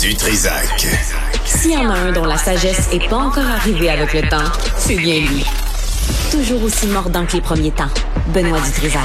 Du 0.00 0.14
Trisac. 0.14 0.86
S'il 1.44 1.72
y 1.72 1.76
en 1.76 1.88
a 1.88 1.94
un 1.94 2.12
dont 2.12 2.24
la 2.24 2.36
sagesse 2.36 2.92
n'est 2.92 3.08
pas 3.08 3.16
encore 3.16 3.46
arrivée 3.46 3.88
avec 3.88 4.12
le 4.12 4.28
temps, 4.28 4.52
c'est 4.76 4.96
bien 4.96 5.20
lui. 5.20 5.44
Toujours 6.30 6.62
aussi 6.64 6.86
mordant 6.88 7.24
que 7.24 7.34
les 7.34 7.40
premiers 7.40 7.70
temps. 7.70 7.88
Benoît 8.34 8.60
Dutrisac. 8.60 9.00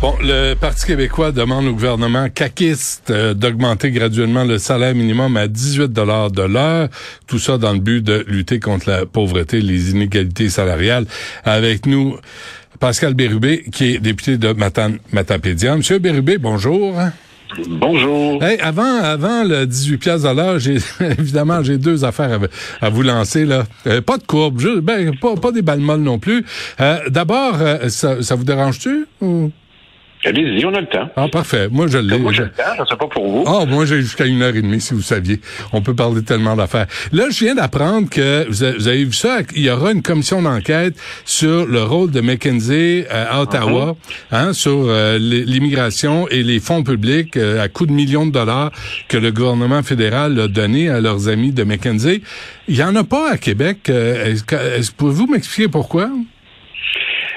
Bon, 0.00 0.14
le 0.20 0.54
Parti 0.54 0.86
québécois 0.86 1.32
demande 1.32 1.66
au 1.66 1.72
gouvernement 1.72 2.28
caquiste 2.28 3.10
euh, 3.10 3.34
d'augmenter 3.34 3.90
graduellement 3.90 4.44
le 4.44 4.58
salaire 4.58 4.94
minimum 4.94 5.36
à 5.36 5.48
18 5.48 5.88
dollars 5.88 6.30
de 6.30 6.42
l'heure. 6.42 6.88
Tout 7.26 7.38
ça 7.38 7.58
dans 7.58 7.72
le 7.72 7.80
but 7.80 8.04
de 8.04 8.24
lutter 8.28 8.60
contre 8.60 8.88
la 8.88 9.04
pauvreté, 9.04 9.60
les 9.60 9.90
inégalités 9.90 10.48
salariales. 10.48 11.06
Avec 11.44 11.86
nous, 11.86 12.16
Pascal 12.78 13.14
Bérubé, 13.14 13.64
qui 13.72 13.94
est 13.94 13.98
député 13.98 14.38
de 14.38 14.52
Matan 14.52 14.92
Matapédia. 15.12 15.76
Monsieur 15.76 15.98
Bérubé, 15.98 16.38
bonjour. 16.38 16.94
Bonjour. 17.68 18.42
Hey, 18.42 18.58
avant, 18.60 19.02
avant 19.02 19.44
le 19.44 19.66
18 19.66 19.98
pièces 19.98 20.24
à 20.24 20.34
l'heure, 20.34 20.58
j'ai 20.58 20.78
évidemment 21.00 21.62
j'ai 21.62 21.78
deux 21.78 22.04
affaires 22.04 22.40
à, 22.80 22.90
vous 22.90 23.02
lancer 23.02 23.44
là. 23.44 23.64
Euh, 23.86 24.00
pas 24.00 24.18
de 24.18 24.22
courbe, 24.22 24.60
juste, 24.60 24.80
ben 24.80 25.16
pas, 25.18 25.34
pas 25.36 25.52
des 25.52 25.62
balles 25.62 25.80
molles 25.80 26.00
non 26.00 26.18
plus. 26.18 26.44
Euh, 26.80 26.98
D'abord, 27.08 27.56
euh, 27.60 27.88
ça, 27.88 28.22
ça 28.22 28.34
vous 28.34 28.44
dérange-tu 28.44 29.06
ou? 29.20 29.50
Allez-y, 30.22 30.66
on 30.66 30.74
a 30.74 30.82
le 30.82 30.86
temps. 30.86 31.08
Ah, 31.16 31.28
parfait. 31.28 31.68
Moi, 31.70 31.86
je 31.86 31.96
l'ai. 31.96 32.18
Moi, 32.18 32.32
j'ai 32.32 32.42
le 32.42 32.50
temps, 32.50 32.62
je 32.78 32.84
sais 32.84 32.96
pas 32.96 33.06
pour 33.06 33.26
vous. 33.26 33.44
Ah, 33.46 33.64
moi, 33.64 33.86
j'ai 33.86 34.02
jusqu'à 34.02 34.26
une 34.26 34.42
heure 34.42 34.54
et 34.54 34.60
demie, 34.60 34.80
si 34.80 34.92
vous 34.92 35.00
saviez. 35.00 35.40
On 35.72 35.80
peut 35.80 35.94
parler 35.94 36.22
tellement 36.22 36.56
d'affaires. 36.56 36.86
Là, 37.12 37.30
je 37.30 37.42
viens 37.42 37.54
d'apprendre 37.54 38.10
que, 38.10 38.46
vous 38.46 38.62
avez, 38.62 39.04
vu 39.04 39.14
ça, 39.14 39.38
il 39.56 39.62
y 39.62 39.70
aura 39.70 39.92
une 39.92 40.02
commission 40.02 40.42
d'enquête 40.42 40.94
sur 41.24 41.66
le 41.66 41.82
rôle 41.82 42.10
de 42.10 42.20
McKenzie 42.20 43.04
euh, 43.10 43.26
à 43.30 43.40
Ottawa, 43.40 43.96
uh-huh. 44.30 44.36
hein, 44.36 44.52
sur 44.52 44.84
euh, 44.88 45.16
l'immigration 45.18 46.28
et 46.28 46.42
les 46.42 46.60
fonds 46.60 46.82
publics 46.82 47.38
euh, 47.38 47.62
à 47.62 47.68
coups 47.68 47.88
de 47.88 47.94
millions 47.94 48.26
de 48.26 48.32
dollars 48.32 48.72
que 49.08 49.16
le 49.16 49.32
gouvernement 49.32 49.82
fédéral 49.82 50.38
a 50.38 50.48
donné 50.48 50.90
à 50.90 51.00
leurs 51.00 51.28
amis 51.28 51.52
de 51.52 51.64
McKenzie. 51.64 52.22
Il 52.68 52.76
y 52.76 52.84
en 52.84 52.94
a 52.94 53.04
pas 53.04 53.30
à 53.32 53.38
Québec. 53.38 53.88
Est-ce, 53.88 54.44
est 54.54 54.92
pouvez-vous 54.92 55.26
m'expliquer 55.28 55.68
pourquoi? 55.68 56.10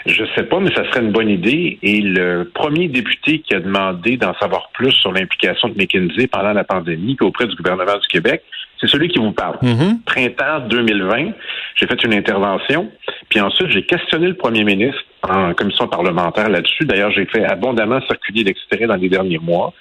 Je 0.05 0.25
sais 0.35 0.43
pas, 0.43 0.59
mais 0.59 0.73
ça 0.75 0.83
serait 0.89 1.01
une 1.01 1.11
bonne 1.11 1.29
idée. 1.29 1.79
Et 1.81 2.01
le 2.01 2.51
premier 2.53 2.87
député 2.87 3.39
qui 3.39 3.55
a 3.55 3.59
demandé 3.59 4.17
d'en 4.17 4.33
savoir 4.35 4.69
plus 4.73 4.91
sur 4.91 5.13
l'implication 5.13 5.69
de 5.69 5.75
McKinsey 5.75 6.27
pendant 6.27 6.53
la 6.53 6.63
pandémie 6.63 7.15
auprès 7.21 7.47
du 7.47 7.55
gouvernement 7.55 7.97
du 7.97 8.07
Québec, 8.07 8.43
c'est 8.79 8.87
celui 8.87 9.07
qui 9.07 9.19
vous 9.19 9.31
parle. 9.31 9.57
Mm-hmm. 9.61 10.03
Printemps 10.05 10.67
2020, 10.67 11.31
j'ai 11.75 11.87
fait 11.87 12.03
une 12.03 12.13
intervention, 12.13 12.91
puis 13.29 13.39
ensuite 13.39 13.69
j'ai 13.69 13.85
questionné 13.85 14.27
le 14.27 14.33
premier 14.35 14.65
ministre 14.65 15.01
en 15.21 15.53
commission 15.53 15.87
parlementaire 15.87 16.49
là-dessus. 16.49 16.83
D'ailleurs, 16.85 17.11
j'ai 17.11 17.25
fait 17.25 17.45
abondamment 17.45 18.01
circuler 18.01 18.43
l'extrait 18.43 18.85
dans 18.85 18.95
les 18.95 19.07
derniers 19.07 19.39
mois. 19.39 19.73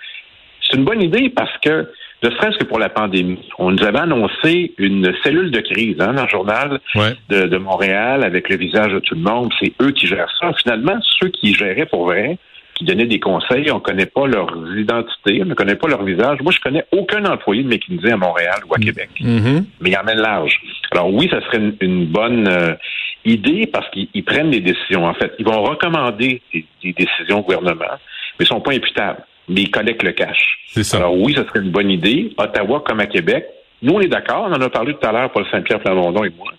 C'est 0.62 0.76
une 0.76 0.84
bonne 0.84 1.02
idée 1.02 1.30
parce 1.30 1.56
que 1.58 1.88
ne 2.22 2.30
serait-ce 2.30 2.58
que 2.58 2.64
pour 2.64 2.78
la 2.78 2.88
pandémie. 2.88 3.48
On 3.58 3.72
nous 3.72 3.84
avait 3.84 3.98
annoncé 3.98 4.74
une 4.78 5.12
cellule 5.24 5.50
de 5.50 5.60
crise 5.60 5.96
hein, 6.00 6.14
dans 6.14 6.22
le 6.22 6.28
journal 6.28 6.80
de, 7.28 7.58
Montréal 7.58 8.24
avec 8.24 8.48
le 8.48 8.56
visage 8.56 8.92
de 8.92 9.00
tout 9.00 9.14
le 9.14 9.20
monde. 9.20 9.52
C'est 9.60 9.72
eux 9.82 9.90
qui 9.90 10.06
gèrent 10.06 10.32
ça. 10.40 10.52
Finalement, 10.62 10.98
ceux 11.20 11.28
qui 11.28 11.54
géraient 11.54 11.86
pour 11.86 12.06
vrai, 12.06 12.38
qui 12.74 12.84
donnaient 12.84 13.06
des 13.06 13.20
conseils, 13.20 13.70
on 13.70 13.76
ne 13.76 13.80
connaît 13.80 14.06
pas 14.06 14.26
leurs 14.26 14.54
identités, 14.76 15.42
on 15.42 15.46
ne 15.46 15.54
connaît 15.54 15.74
pas 15.74 15.88
leur 15.88 16.04
visage. 16.04 16.40
Moi, 16.42 16.52
je 16.52 16.60
connais 16.60 16.84
aucun 16.92 17.24
employé 17.24 17.62
de 17.62 17.68
McKinsey 17.68 18.12
à 18.12 18.16
Montréal 18.16 18.60
ou 18.68 18.74
à 18.74 18.78
mm. 18.78 18.84
Québec. 18.84 19.10
Mm-hmm. 19.20 19.64
Mais 19.80 19.90
il 19.90 19.96
emmène 19.96 20.18
large. 20.18 20.60
Alors 20.92 21.12
oui, 21.12 21.28
ça 21.30 21.40
serait 21.42 21.60
une, 21.80 22.06
bonne 22.06 22.46
euh, 22.48 22.74
idée 23.24 23.66
parce 23.66 23.88
qu'ils 23.90 24.24
prennent 24.24 24.50
des 24.50 24.60
décisions. 24.60 25.06
En 25.06 25.14
fait, 25.14 25.32
ils 25.38 25.44
vont 25.44 25.62
recommander 25.62 26.40
des, 26.52 26.64
des 26.82 26.92
décisions 26.92 27.40
au 27.40 27.42
gouvernement, 27.42 27.84
mais 28.38 28.44
ils 28.46 28.52
ne 28.52 28.56
sont 28.56 28.60
pas 28.60 28.72
imputables 28.72 29.24
mais 29.48 29.62
ils 29.62 29.70
collectent 29.70 30.02
le 30.02 30.12
cash. 30.12 30.58
C'est 30.68 30.84
ça. 30.84 30.98
Alors 30.98 31.16
oui, 31.16 31.34
ce 31.36 31.44
serait 31.44 31.60
une 31.60 31.70
bonne 31.70 31.90
idée. 31.90 32.32
Ottawa 32.36 32.82
comme 32.86 33.00
à 33.00 33.06
Québec. 33.06 33.46
Nous, 33.82 33.92
on 33.92 34.00
est 34.00 34.08
d'accord. 34.08 34.46
On 34.48 34.52
en 34.52 34.60
a 34.60 34.70
parlé 34.70 34.94
tout 34.94 35.06
à 35.06 35.12
l'heure, 35.12 35.30
Paul 35.32 35.44
Saint-Pierre 35.50 35.80
Plamondon 35.80 36.24
et 36.24 36.30
moi 36.30 36.52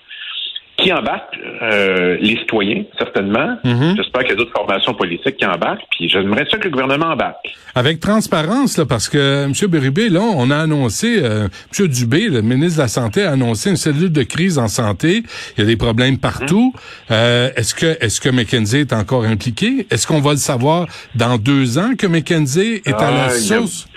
qui 0.77 0.91
embarquent, 0.91 1.38
euh, 1.61 2.17
les 2.19 2.38
citoyens, 2.38 2.84
certainement. 2.97 3.57
Mm-hmm. 3.63 3.95
J'espère 3.95 4.22
qu'il 4.23 4.31
y 4.31 4.34
a 4.34 4.35
d'autres 4.35 4.51
formations 4.51 4.94
politiques 4.94 5.38
qui 5.38 5.45
embarquent, 5.45 5.84
puis 5.91 6.09
j'aimerais 6.09 6.45
ça 6.50 6.57
que 6.57 6.63
le 6.63 6.72
gouvernement 6.72 7.11
embarque. 7.11 7.56
Avec 7.75 8.00
transparence, 8.00 8.78
là, 8.78 8.85
parce 8.85 9.07
que 9.07 9.45
M. 9.45 9.53
Bérubé, 9.69 10.09
là, 10.09 10.22
on 10.22 10.50
a 10.50 10.57
annoncé, 10.57 11.23
euh, 11.23 11.47
M. 11.79 11.88
Dubé, 11.88 12.28
le 12.28 12.41
ministre 12.41 12.78
de 12.78 12.84
la 12.84 12.88
Santé, 12.88 13.23
a 13.23 13.31
annoncé 13.31 13.69
une 13.69 13.75
cellule 13.75 14.11
de 14.11 14.23
crise 14.23 14.57
en 14.57 14.67
santé. 14.67 15.23
Il 15.57 15.61
y 15.61 15.63
a 15.63 15.67
des 15.67 15.78
problèmes 15.78 16.17
partout. 16.17 16.73
Mm-hmm. 16.75 17.13
Euh, 17.13 17.50
est-ce 17.55 17.75
que 17.75 18.03
est-ce 18.03 18.19
que 18.19 18.29
McKenzie 18.29 18.79
est 18.79 18.94
encore 18.94 19.25
impliqué? 19.25 19.85
Est-ce 19.91 20.07
qu'on 20.07 20.22
va 20.22 20.31
le 20.31 20.38
savoir 20.38 20.88
dans 21.16 21.38
deux 21.38 21.78
ans 21.78 21.91
que 21.97 22.07
McKenzie 22.07 22.81
est 22.85 22.94
à 22.94 23.11
la 23.11 23.25
ah, 23.25 23.29
source? 23.29 23.88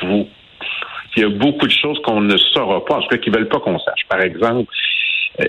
Il 1.16 1.22
y, 1.22 1.24
a, 1.24 1.28
beaucoup 1.30 1.66
de 1.66 1.72
choses 1.72 1.98
qu'on 2.04 2.20
ne 2.20 2.36
saura 2.36 2.84
pas, 2.84 2.96
en 2.96 3.00
tout 3.00 3.08
cas 3.08 3.16
qu'ils 3.16 3.32
veulent 3.32 3.48
pas 3.48 3.58
qu'on 3.60 3.78
sache. 3.78 4.00
Par 4.06 4.20
exemple, 4.20 4.70
euh, 4.70 4.85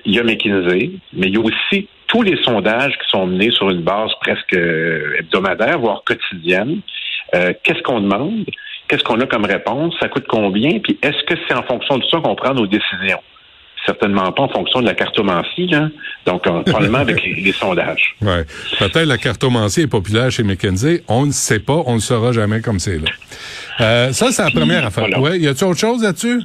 il 0.06 0.16
y 0.16 0.20
a 0.20 0.24
McKinsey, 0.24 0.92
mais 1.14 1.28
il 1.28 1.34
y 1.34 1.38
a 1.38 1.42
aussi 1.42 1.88
tous 2.08 2.22
les 2.22 2.42
sondages 2.44 2.94
qui 2.98 3.10
sont 3.10 3.28
menés 3.28 3.52
sur 3.52 3.70
une 3.70 3.82
base 3.82 4.12
presque 4.22 4.54
euh, 4.54 5.18
hebdomadaire, 5.20 5.80
voire 5.80 6.04
quotidienne. 6.06 6.82
Euh, 7.36 7.54
qu'est-ce 7.64 7.82
qu'on 7.84 8.00
demande? 8.00 8.46
Qu'est-ce 8.88 9.04
qu'on 9.04 9.20
a 9.20 9.26
comme 9.26 9.46
réponse? 9.46 9.94
Ça 10.00 10.08
coûte 10.08 10.26
combien? 10.28 10.80
Puis 10.80 10.98
est-ce 11.02 11.24
que 11.26 11.40
c'est 11.48 11.54
en 11.54 11.64
fonction 11.64 11.98
de 11.98 12.06
ça 12.06 12.20
qu'on 12.20 12.36
prend 12.36 12.54
nos 12.54 12.68
décisions? 12.68 13.22
Certainement 13.86 14.32
pas 14.32 14.44
en 14.44 14.50
fonction 14.50 14.82
de 14.82 14.86
la 14.86 14.94
cartomancie, 14.94 15.68
là. 15.68 15.90
Donc, 16.26 16.44
probablement 16.44 17.00
avec 17.00 17.24
les, 17.24 17.52
sondages. 17.52 18.16
Ouais. 18.22 18.44
Peut-être 18.80 19.06
la 19.06 19.18
cartomancie 19.18 19.82
est 19.82 19.88
populaire 19.88 20.32
chez 20.32 20.44
McKinsey. 20.44 21.04
On 21.08 21.26
ne 21.26 21.32
sait 21.32 21.60
pas. 21.60 21.82
On 21.86 21.96
ne 21.96 22.00
saura 22.00 22.32
jamais 22.32 22.62
comme 22.62 22.80
c'est 22.80 22.98
là. 22.98 23.10
Euh, 23.80 24.12
ça, 24.12 24.32
c'est 24.32 24.44
la 24.44 24.52
première 24.52 24.86
affaire. 24.86 25.08
Ouais. 25.20 25.40
Y 25.40 25.48
a-t-il 25.48 25.70
autre 25.70 25.80
chose 25.80 26.04
là-dessus? 26.04 26.42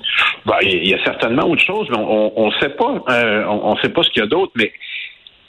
Ben, 0.47 0.57
il 0.63 0.89
y 0.89 0.95
a 0.95 1.03
certainement 1.03 1.49
autre 1.49 1.65
chose, 1.65 1.89
mais 1.91 1.97
on 1.99 2.47
ne 2.47 2.53
sait 2.61 2.71
pas. 2.71 3.03
Euh, 3.09 3.45
on 3.47 3.75
ne 3.75 3.81
sait 3.81 3.89
pas 3.89 4.03
ce 4.03 4.11
qu'il 4.11 4.21
y 4.21 4.25
a 4.25 4.29
d'autre, 4.29 4.53
mais 4.55 4.73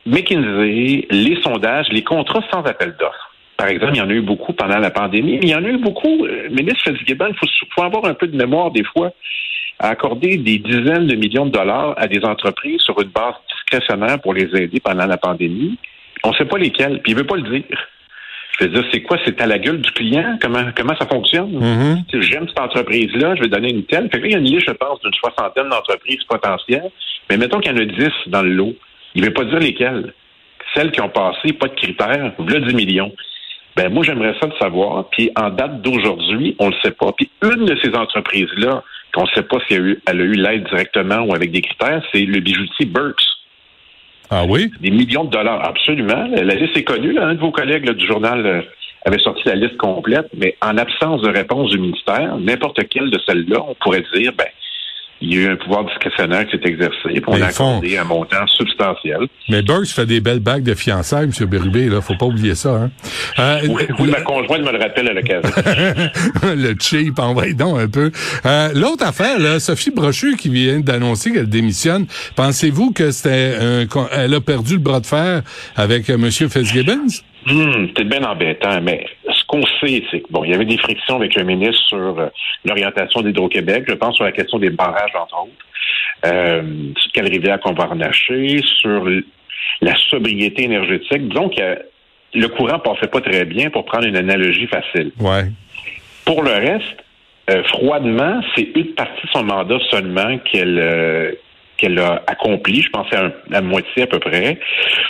McKinsey, 0.05 1.07
les 1.09 1.41
sondages, 1.41 1.87
les 1.91 2.03
contrats 2.03 2.43
sans 2.51 2.63
appel 2.63 2.95
d'offres. 2.99 3.33
Par 3.57 3.67
exemple, 3.67 3.93
il 3.95 3.99
y 3.99 4.01
en 4.01 4.09
a 4.09 4.13
eu 4.13 4.21
beaucoup 4.21 4.53
pendant 4.53 4.79
la 4.79 4.89
pandémie, 4.89 5.37
mais 5.39 5.47
il 5.47 5.49
y 5.49 5.55
en 5.55 5.63
a 5.63 5.69
eu 5.69 5.77
beaucoup. 5.77 6.25
Euh, 6.25 6.49
ministre 6.49 6.91
Fitzgibbon, 6.91 7.29
il 7.29 7.49
faut, 7.75 7.81
avoir 7.81 8.05
un 8.05 8.13
peu 8.13 8.27
de 8.27 8.35
mémoire 8.35 8.71
des 8.71 8.83
fois 8.83 9.11
à 9.79 9.89
accorder 9.89 10.37
des 10.37 10.59
dizaines 10.59 11.07
de 11.07 11.15
millions 11.15 11.45
de 11.45 11.51
dollars 11.51 11.93
à 11.97 12.07
des 12.07 12.23
entreprises 12.23 12.81
sur 12.81 12.99
une 13.01 13.09
base 13.09 13.35
discrétionnaire 13.51 14.19
pour 14.21 14.33
les 14.33 14.49
aider 14.55 14.79
pendant 14.79 15.05
la 15.05 15.17
pandémie. 15.17 15.77
On 16.23 16.29
ne 16.29 16.35
sait 16.35 16.45
pas 16.45 16.57
lesquelles, 16.57 17.01
puis 17.01 17.11
il 17.11 17.17
veut 17.17 17.25
pas 17.25 17.35
le 17.35 17.43
dire. 17.43 17.89
Je 18.59 18.65
veux 18.65 18.69
dire, 18.71 18.83
c'est 18.91 19.01
quoi? 19.01 19.17
C'est 19.25 19.41
à 19.41 19.47
la 19.47 19.57
gueule 19.57 19.81
du 19.81 19.91
client? 19.91 20.37
Comment, 20.39 20.65
comment 20.75 20.95
ça 20.95 21.07
fonctionne? 21.07 21.51
Mm-hmm. 21.59 22.21
J'aime 22.21 22.47
cette 22.47 22.59
entreprise-là, 22.59 23.35
je 23.35 23.41
vais 23.41 23.49
donner 23.49 23.71
une 23.71 23.83
telle. 23.85 24.09
Fait 24.11 24.19
que 24.19 24.23
là, 24.23 24.27
il 24.27 24.31
y 24.31 24.35
a 24.35 24.37
une 24.37 24.45
liste, 24.45 24.67
je 24.67 24.73
pense, 24.73 24.99
d'une 25.01 25.13
soixantaine 25.13 25.69
d'entreprises 25.69 26.23
potentielles. 26.25 26.91
Mais 27.29 27.37
mettons 27.37 27.59
qu'il 27.59 27.71
y 27.71 27.75
en 27.75 27.81
a 27.81 27.85
dix 27.85 28.13
dans 28.27 28.43
le 28.43 28.51
lot. 28.51 28.75
Il 29.15 29.21
ne 29.21 29.27
veut 29.27 29.33
pas 29.33 29.45
dire 29.45 29.59
lesquelles. 29.59 30.13
Celles 30.75 30.91
qui 30.91 31.01
ont 31.01 31.09
passé, 31.09 31.53
pas 31.53 31.67
de 31.67 31.75
critères, 31.75 32.33
voilà 32.37 32.59
10 32.59 32.73
millions. 32.73 33.11
Ben, 33.75 33.91
moi, 33.91 34.03
j'aimerais 34.03 34.35
ça 34.39 34.47
de 34.47 34.53
savoir. 34.59 35.09
Puis, 35.09 35.31
en 35.35 35.49
date 35.49 35.81
d'aujourd'hui, 35.81 36.55
on 36.59 36.67
ne 36.67 36.71
le 36.71 36.77
sait 36.83 36.91
pas. 36.91 37.11
Puis, 37.13 37.29
une 37.41 37.65
de 37.65 37.75
ces 37.81 37.95
entreprises-là, 37.95 38.83
qu'on 39.13 39.23
ne 39.23 39.27
sait 39.27 39.43
pas 39.43 39.57
si 39.67 39.75
elle 39.75 39.81
a 39.81 39.85
eu, 39.85 40.01
elle 40.07 40.21
a 40.21 40.23
eu 40.23 40.33
l'aide 40.33 40.63
directement 40.65 41.19
ou 41.19 41.33
avec 41.33 41.51
des 41.51 41.61
critères, 41.61 42.03
c'est 42.11 42.21
le 42.21 42.39
bijoutier 42.39 42.85
Burks. 42.85 43.23
Ah 44.29 44.45
oui? 44.47 44.71
Des 44.79 44.89
millions 44.89 45.25
de 45.25 45.29
dollars, 45.29 45.63
absolument. 45.63 46.27
La 46.31 46.55
liste 46.55 46.75
est 46.75 46.83
connue. 46.83 47.13
Là. 47.13 47.27
Un 47.27 47.35
de 47.35 47.39
vos 47.39 47.51
collègues 47.51 47.89
du 47.91 48.07
journal 48.07 48.45
euh, 48.45 48.61
avait 49.05 49.19
sorti 49.19 49.43
la 49.45 49.55
liste 49.55 49.77
complète, 49.77 50.27
mais 50.35 50.55
en 50.61 50.77
absence 50.77 51.21
de 51.21 51.29
réponse 51.29 51.69
du 51.69 51.77
ministère, 51.77 52.37
n'importe 52.37 52.87
quelle 52.89 53.11
de 53.11 53.19
celles-là, 53.27 53.59
on 53.67 53.75
pourrait 53.75 54.03
dire, 54.13 54.33
ben, 54.35 54.47
il 55.21 55.33
y 55.33 55.37
a 55.37 55.41
eu 55.41 55.51
un 55.51 55.55
pouvoir 55.55 55.85
discrétionnaire 55.85 56.45
qui 56.45 56.57
s'est 56.57 56.67
exercé, 56.67 56.97
puis 57.03 57.23
on 57.27 57.41
a 57.41 57.45
accordé 57.45 57.97
un 57.97 58.03
montant 58.03 58.45
substantiel. 58.47 59.19
Mais 59.49 59.61
Burks 59.61 59.87
fait 59.87 60.05
des 60.05 60.19
belles 60.19 60.39
bagues 60.39 60.63
de 60.63 60.73
fiançailles, 60.73 61.25
M. 61.25 61.47
Bérubé, 61.47 61.87
là, 61.87 62.01
faut 62.01 62.15
pas 62.15 62.25
oublier 62.25 62.55
ça. 62.55 62.75
Hein? 62.75 62.91
Euh, 63.39 63.59
oui, 63.99 64.09
ma 64.09 64.21
conjointe 64.21 64.61
me 64.61 64.71
le 64.71 64.79
rappelle 64.79 65.07
à 65.07 65.13
l'occasion. 65.13 65.49
le 66.43 66.75
cheap, 66.79 67.19
envoie 67.19 67.53
donc 67.53 67.79
un 67.79 67.87
peu. 67.87 68.11
Euh, 68.45 68.69
L'autre 68.75 69.05
affaire, 69.05 69.39
là, 69.39 69.59
Sophie 69.59 69.91
Brochu 69.91 70.35
qui 70.35 70.49
vient 70.49 70.79
d'annoncer 70.79 71.31
qu'elle 71.31 71.49
démissionne, 71.49 72.05
pensez-vous 72.35 72.91
que 72.91 73.11
c'était 73.11 73.55
un, 73.59 73.85
elle 74.11 74.33
a 74.33 74.41
perdu 74.41 74.73
le 74.73 74.79
bras 74.79 74.99
de 74.99 75.05
fer 75.05 75.41
avec 75.75 76.09
euh, 76.09 76.15
M. 76.15 76.31
Fitzgibbons? 76.31 77.21
Hmm, 77.45 77.87
c'est 77.95 78.05
bien 78.05 78.23
embêtant, 78.23 78.81
mais 78.81 79.05
qu'on 79.53 79.65
sait, 79.79 80.03
c'est 80.09 80.21
que 80.21 80.27
bon, 80.31 80.43
il 80.43 80.51
y 80.51 80.53
avait 80.55 80.65
des 80.65 80.77
frictions 80.77 81.17
avec 81.17 81.35
le 81.35 81.43
ministre 81.43 81.83
sur 81.87 82.19
euh, 82.19 82.29
l'orientation 82.65 83.21
d'Hydro-Québec, 83.21 83.83
je 83.87 83.93
pense 83.93 84.15
sur 84.15 84.23
la 84.23 84.31
question 84.31 84.57
des 84.57 84.71
barrages, 84.71 85.15
entre 85.15 85.43
autres, 85.43 85.51
euh, 86.25 86.63
sur 86.97 87.11
quelle 87.11 87.29
rivière 87.29 87.59
qu'on 87.59 87.73
va 87.73 87.85
renacher, 87.85 88.61
sur 88.81 89.07
la 89.81 89.93
sobriété 90.09 90.63
énergétique. 90.63 91.29
Disons 91.29 91.49
que 91.49 91.79
le 92.33 92.47
courant 92.47 92.79
passait 92.79 93.07
pas 93.07 93.21
très 93.21 93.45
bien 93.45 93.69
pour 93.69 93.85
prendre 93.85 94.07
une 94.07 94.17
analogie 94.17 94.65
facile. 94.65 95.11
Ouais. 95.19 95.45
Pour 96.25 96.41
le 96.41 96.51
reste, 96.51 97.03
euh, 97.51 97.63
froidement, 97.65 98.41
c'est 98.55 98.69
une 98.75 98.95
partie 98.95 99.27
de 99.27 99.31
son 99.33 99.43
mandat 99.43 99.77
seulement 99.91 100.39
qu'elle 100.51 100.79
euh, 100.79 101.31
qu'elle 101.77 101.99
a 101.99 102.23
accompli, 102.27 102.81
je 102.81 102.89
pense 102.89 103.11
à 103.13 103.31
la 103.49 103.61
moitié 103.61 104.03
à 104.03 104.07
peu 104.07 104.19
près. 104.19 104.59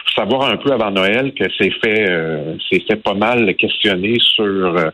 Faut 0.06 0.22
savoir 0.22 0.50
un 0.50 0.58
peu 0.58 0.72
avant 0.72 0.92
Noël 0.92 1.34
que 1.34 1.46
c'est 1.58 1.72
fait, 1.84 2.10
euh, 2.10 2.56
fait 2.70 2.96
pas 2.96 3.14
mal 3.14 3.54
questionner 3.56 4.18
sur 4.20 4.46
euh, 4.46 4.90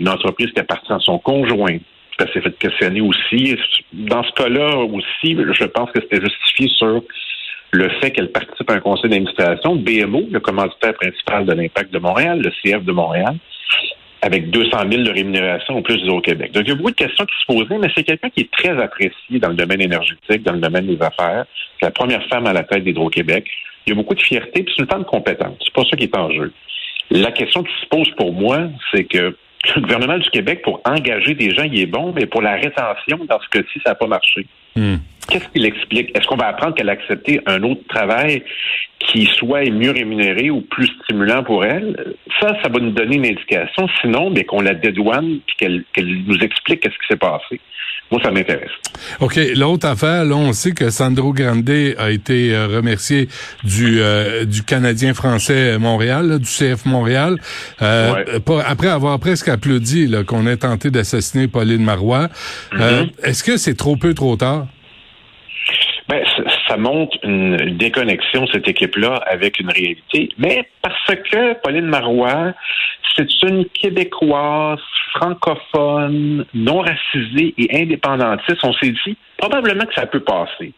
une 0.00 0.08
entreprise 0.08 0.50
qui 0.52 0.60
appartient 0.60 0.92
à 0.92 0.98
son 1.00 1.18
conjoint. 1.18 1.78
Ça 2.18 2.32
s'est 2.32 2.40
fait 2.40 2.56
questionner 2.58 3.00
aussi 3.00 3.56
dans 3.92 4.22
ce 4.22 4.32
cas-là 4.32 4.76
aussi, 4.78 5.36
je 5.36 5.64
pense 5.64 5.90
que 5.90 6.00
c'était 6.00 6.20
justifié 6.20 6.68
sur 6.68 7.02
le 7.70 7.88
fait 8.00 8.12
qu'elle 8.12 8.30
participe 8.30 8.70
à 8.70 8.74
un 8.74 8.80
conseil 8.80 9.10
d'administration, 9.10 9.76
BMO, 9.76 10.28
le 10.30 10.40
commanditaire 10.40 10.94
principal 10.94 11.44
de 11.44 11.52
l'Impact 11.52 11.92
de 11.92 11.98
Montréal, 11.98 12.40
le 12.40 12.50
CF 12.50 12.84
de 12.84 12.92
Montréal, 12.92 13.36
avec 14.24 14.48
200 14.48 14.70
000 14.90 15.02
de 15.02 15.10
rémunération 15.10 15.76
au 15.76 15.82
plus 15.82 16.02
au 16.08 16.18
Québec. 16.22 16.52
Donc, 16.52 16.62
il 16.64 16.70
y 16.70 16.72
a 16.72 16.76
beaucoup 16.76 16.92
de 16.92 16.96
questions 16.96 17.26
qui 17.26 17.34
se 17.38 17.44
posaient, 17.44 17.78
mais 17.78 17.90
c'est 17.94 18.04
quelqu'un 18.04 18.30
qui 18.30 18.40
est 18.40 18.50
très 18.50 18.70
apprécié 18.82 19.38
dans 19.38 19.50
le 19.50 19.54
domaine 19.54 19.82
énergétique, 19.82 20.42
dans 20.42 20.54
le 20.54 20.60
domaine 20.60 20.86
des 20.86 20.96
affaires. 21.02 21.44
C'est 21.78 21.84
la 21.84 21.90
première 21.90 22.26
femme 22.28 22.46
à 22.46 22.54
la 22.54 22.62
tête 22.62 22.84
d'Hydro-Québec. 22.84 23.46
Il 23.86 23.90
y 23.90 23.92
a 23.92 23.96
beaucoup 23.96 24.14
de 24.14 24.22
fierté, 24.22 24.62
puis 24.62 24.72
c'est 24.74 24.82
une 24.82 24.88
femme 24.88 25.04
compétente. 25.04 25.58
C'est 25.62 25.74
pas 25.74 25.82
ça 25.90 25.94
qui 25.94 26.04
est 26.04 26.16
en 26.16 26.30
jeu. 26.30 26.54
La 27.10 27.32
question 27.32 27.62
qui 27.62 27.72
se 27.82 27.86
pose 27.86 28.10
pour 28.12 28.32
moi, 28.32 28.60
c'est 28.94 29.04
que 29.04 29.36
le 29.76 29.82
gouvernement 29.82 30.16
du 30.16 30.30
Québec, 30.30 30.62
pour 30.62 30.80
engager 30.86 31.34
des 31.34 31.50
gens, 31.50 31.64
il 31.64 31.78
est 31.78 31.86
bon, 31.86 32.14
mais 32.16 32.24
pour 32.24 32.40
la 32.40 32.54
rétention, 32.54 33.26
dans 33.28 33.40
ce 33.40 33.48
cas-ci, 33.50 33.78
ça 33.84 33.90
n'a 33.90 33.94
pas 33.94 34.06
marché. 34.06 34.46
Hmm. 34.76 34.96
Qu'est-ce 35.28 35.48
qu'il 35.48 35.64
explique? 35.64 36.16
Est-ce 36.16 36.26
qu'on 36.26 36.36
va 36.36 36.48
apprendre 36.48 36.74
qu'elle 36.74 36.90
a 36.90 36.92
accepté 36.92 37.40
un 37.46 37.62
autre 37.62 37.82
travail 37.88 38.42
qui 38.98 39.26
soit 39.26 39.70
mieux 39.70 39.90
rémunéré 39.90 40.50
ou 40.50 40.60
plus 40.60 40.86
stimulant 41.02 41.42
pour 41.42 41.64
elle? 41.64 42.14
Ça, 42.40 42.56
ça 42.62 42.68
va 42.68 42.78
nous 42.78 42.90
donner 42.90 43.16
une 43.16 43.26
indication. 43.26 43.88
Sinon, 44.00 44.30
mais 44.30 44.44
qu'on 44.44 44.60
la 44.60 44.74
dédouane 44.74 45.40
et 45.60 45.84
qu'elle 45.92 46.24
nous 46.26 46.38
explique 46.38 46.80
qu'est-ce 46.80 46.98
qui 46.98 47.06
s'est 47.08 47.16
passé. 47.16 47.60
Moi, 48.10 48.20
ça 48.22 48.30
m'intéresse. 48.30 48.70
OK. 49.20 49.38
L'autre 49.56 49.88
affaire, 49.88 50.24
là, 50.24 50.36
on 50.36 50.52
sait 50.52 50.72
que 50.72 50.90
Sandro 50.90 51.32
Grande 51.32 51.68
a 51.98 52.10
été 52.10 52.54
euh, 52.54 52.68
remercié 52.68 53.28
du, 53.64 54.00
euh, 54.00 54.44
du 54.44 54.62
Canadien 54.62 55.14
français 55.14 55.78
Montréal, 55.78 56.38
du 56.38 56.46
CF 56.46 56.84
Montréal, 56.84 57.38
euh, 57.82 58.38
après 58.66 58.88
avoir 58.88 59.18
presque 59.18 59.48
applaudi 59.48 60.12
qu'on 60.26 60.46
ait 60.46 60.58
tenté 60.58 60.90
d'assassiner 60.90 61.48
Pauline 61.48 61.82
Marois. 61.82 62.28
Mm-hmm. 62.72 63.24
Est-ce 63.24 63.42
que 63.42 63.56
c'est 63.56 63.74
trop 63.74 63.96
peu, 63.96 64.14
trop 64.14 64.36
tard? 64.36 64.66
Ben, 66.08 66.22
ça 66.74 66.80
montre 66.80 67.16
une 67.22 67.76
déconnexion, 67.76 68.46
cette 68.48 68.66
équipe-là, 68.66 69.22
avec 69.26 69.60
une 69.60 69.70
réalité. 69.70 70.28
Mais 70.38 70.64
parce 70.82 71.14
que 71.30 71.54
Pauline 71.62 71.86
Marois, 71.86 72.52
c'est 73.16 73.28
une 73.42 73.64
Québécoise 73.66 74.80
francophone, 75.12 76.44
non 76.52 76.80
racisée 76.80 77.54
et 77.56 77.82
indépendantiste, 77.82 78.58
on 78.64 78.72
s'est 78.72 78.94
dit 79.06 79.16
probablement 79.36 79.84
que 79.86 79.94
ça 79.94 80.06
peut 80.06 80.20
passer. 80.20 80.72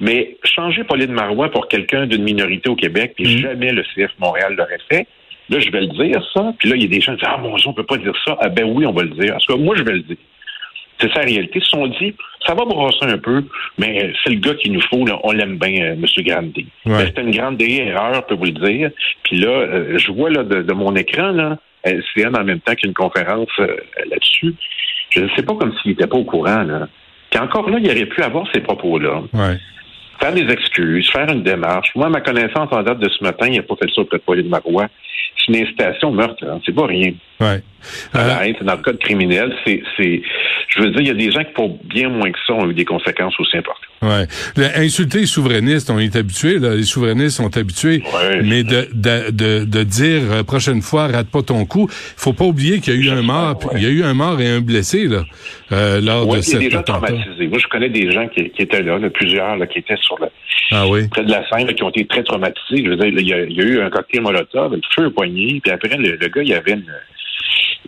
Mais 0.00 0.36
changer 0.44 0.82
Pauline 0.84 1.12
Marois 1.12 1.50
pour 1.50 1.68
quelqu'un 1.68 2.06
d'une 2.06 2.24
minorité 2.24 2.68
au 2.68 2.74
Québec, 2.74 3.12
puis 3.16 3.36
mm. 3.36 3.38
jamais 3.38 3.72
le 3.72 3.82
CF 3.94 4.10
Montréal 4.18 4.54
l'aurait 4.56 4.80
fait, 4.90 5.06
là, 5.50 5.60
je 5.60 5.70
vais 5.70 5.82
le 5.82 5.86
dire, 5.86 6.20
ça. 6.34 6.52
Puis 6.58 6.68
là, 6.68 6.76
il 6.76 6.82
y 6.82 6.86
a 6.86 6.88
des 6.88 7.00
gens 7.00 7.12
qui 7.12 7.20
disent 7.20 7.28
Ah, 7.32 7.38
mon 7.38 7.54
Dieu, 7.56 7.68
on 7.68 7.72
peut 7.72 7.86
pas 7.86 7.96
dire 7.96 8.14
ça. 8.24 8.36
Ah, 8.40 8.48
ben 8.48 8.64
oui, 8.64 8.84
on 8.86 8.92
va 8.92 9.02
le 9.04 9.10
dire. 9.10 9.32
Parce 9.32 9.46
que 9.46 9.54
moi, 9.54 9.76
je 9.76 9.84
vais 9.84 9.92
le 9.92 10.02
dire. 10.02 10.16
C'est 11.02 11.12
sa 11.12 11.20
réalité. 11.20 11.58
Ils 11.58 11.62
se 11.62 11.70
sont 11.70 11.86
dit, 11.88 12.14
ça 12.46 12.54
va 12.54 12.64
brosser 12.64 13.04
un 13.06 13.18
peu, 13.18 13.44
mais 13.76 14.12
c'est 14.22 14.30
le 14.30 14.40
gars 14.40 14.54
qu'il 14.54 14.72
nous 14.72 14.80
faut. 14.82 15.04
On 15.24 15.32
l'aime 15.32 15.58
bien, 15.58 15.82
euh, 15.82 15.92
M. 15.94 16.04
Grandy. 16.18 16.66
C'était 16.86 17.22
une 17.22 17.32
grande 17.32 17.60
erreur, 17.60 18.14
je 18.14 18.20
peux 18.20 18.34
vous 18.34 18.44
le 18.44 18.52
dire. 18.52 18.90
Puis 19.24 19.40
là, 19.40 19.48
euh, 19.48 19.98
je 19.98 20.12
vois 20.12 20.30
là, 20.30 20.44
de, 20.44 20.72
mon 20.72 20.94
écran, 20.94 21.32
là, 21.32 21.58
LCN 21.84 22.36
en 22.36 22.44
même 22.44 22.60
temps 22.60 22.74
qu'une 22.74 22.94
conférence 22.94 23.48
euh, 23.58 23.76
là-dessus. 24.08 24.54
Je 25.10 25.20
ne 25.20 25.28
sais 25.36 25.42
pas 25.42 25.54
comme 25.54 25.74
s'il 25.82 25.90
n'était 25.90 26.06
pas 26.06 26.16
au 26.16 26.24
courant. 26.24 26.62
Là. 26.62 26.88
Puis 27.30 27.40
encore 27.40 27.68
là, 27.68 27.78
il 27.80 27.90
aurait 27.90 28.06
pu 28.06 28.22
avoir 28.22 28.46
ces 28.52 28.60
propos-là. 28.60 29.22
Faire 30.22 30.32
des 30.32 30.52
excuses, 30.52 31.10
faire 31.10 31.28
une 31.28 31.42
démarche. 31.42 31.90
Moi, 31.96 32.08
ma 32.08 32.20
connaissance 32.20 32.68
en 32.70 32.82
date 32.82 33.00
de 33.00 33.08
ce 33.08 33.24
matin, 33.24 33.46
il 33.48 33.56
n'a 33.56 33.62
pas 33.62 33.74
fait 33.76 33.90
ça 33.92 34.02
auprès 34.02 34.18
de 34.18 34.22
Pauline 34.22 34.48
Marois 34.48 34.88
c'est 35.44 35.52
une 35.52 35.66
incitation 35.66 36.12
meurtre. 36.12 36.44
Hein. 36.46 36.60
C'est 36.64 36.74
pas 36.74 36.86
rien. 36.86 37.12
Ouais. 37.40 37.62
Euh, 38.14 38.52
dans 38.62 38.74
le 38.74 38.82
code 38.82 38.98
criminel, 38.98 39.54
c'est, 39.64 39.82
c'est, 39.96 40.22
je 40.68 40.82
veux 40.82 40.90
dire, 40.90 41.00
il 41.00 41.06
y 41.08 41.10
a 41.10 41.14
des 41.14 41.30
gens 41.30 41.44
qui, 41.44 41.52
pour 41.52 41.78
bien 41.84 42.08
moins 42.08 42.30
que 42.30 42.38
ça, 42.46 42.54
ont 42.54 42.70
eu 42.70 42.74
des 42.74 42.84
conséquences 42.84 43.38
aussi 43.40 43.56
importantes. 43.56 43.88
Ouais. 44.02 44.26
Insulter 44.76 45.20
les 45.20 45.26
souverainistes, 45.26 45.88
on 45.90 45.98
est 45.98 46.16
habitué. 46.16 46.58
Là. 46.58 46.74
Les 46.74 46.82
souverainistes 46.82 47.36
sont 47.36 47.56
habitués. 47.56 48.02
mais 48.42 48.64
de, 48.64 48.88
de, 48.92 49.30
de, 49.30 49.64
de, 49.64 49.82
dire 49.84 50.22
euh, 50.30 50.42
prochaine 50.42 50.82
fois, 50.82 51.06
rate 51.06 51.28
pas 51.28 51.42
ton 51.42 51.64
coup. 51.64 51.88
Faut 51.90 52.32
pas 52.32 52.44
oublier 52.44 52.80
qu'il 52.80 52.94
y 52.94 52.96
a 52.96 53.00
eu 53.00 53.16
un 53.16 53.22
mort. 53.22 53.58
Il 53.76 53.82
y 53.82 53.86
a 53.86 53.90
eu 53.90 54.02
un 54.02 54.14
mort 54.14 54.40
et 54.40 54.48
un 54.48 54.60
blessé 54.60 55.06
là 55.06 55.24
euh, 55.70 56.00
lors 56.00 56.26
de 56.26 56.40
cette. 56.40 56.60
Des 56.60 56.70
gens 56.70 56.82
traumatisés. 56.82 57.46
Moi, 57.46 57.58
je 57.58 57.66
connais 57.68 57.88
des 57.88 58.10
gens 58.10 58.26
qui, 58.28 58.50
qui 58.50 58.62
étaient 58.62 58.82
là, 58.82 58.98
là 58.98 59.10
plusieurs 59.10 59.56
là, 59.56 59.66
qui 59.66 59.78
étaient 59.78 59.96
sur 60.00 60.18
le 60.20 60.28
ah 60.72 60.88
oui. 60.88 61.08
près 61.08 61.24
de 61.24 61.30
la 61.30 61.48
scène, 61.48 61.72
qui 61.74 61.82
ont 61.82 61.90
été 61.90 62.06
très 62.06 62.22
traumatisés. 62.22 62.84
Je 62.84 62.90
veux 62.90 62.96
dire, 62.96 63.06
il 63.06 63.28
y 63.28 63.32
a, 63.32 63.44
il 63.44 63.52
y 63.52 63.60
a 63.60 63.64
eu 63.64 63.80
un 63.80 63.90
cocktail 63.90 64.22
Molotov, 64.22 64.74
le 64.74 64.80
feu 64.94 65.06
au 65.06 65.10
poignet, 65.10 65.60
puis 65.62 65.72
après 65.72 65.96
le, 65.96 66.16
le 66.16 66.28
gars, 66.28 66.42
il 66.42 66.54
avait 66.54 66.72
une 66.72 66.84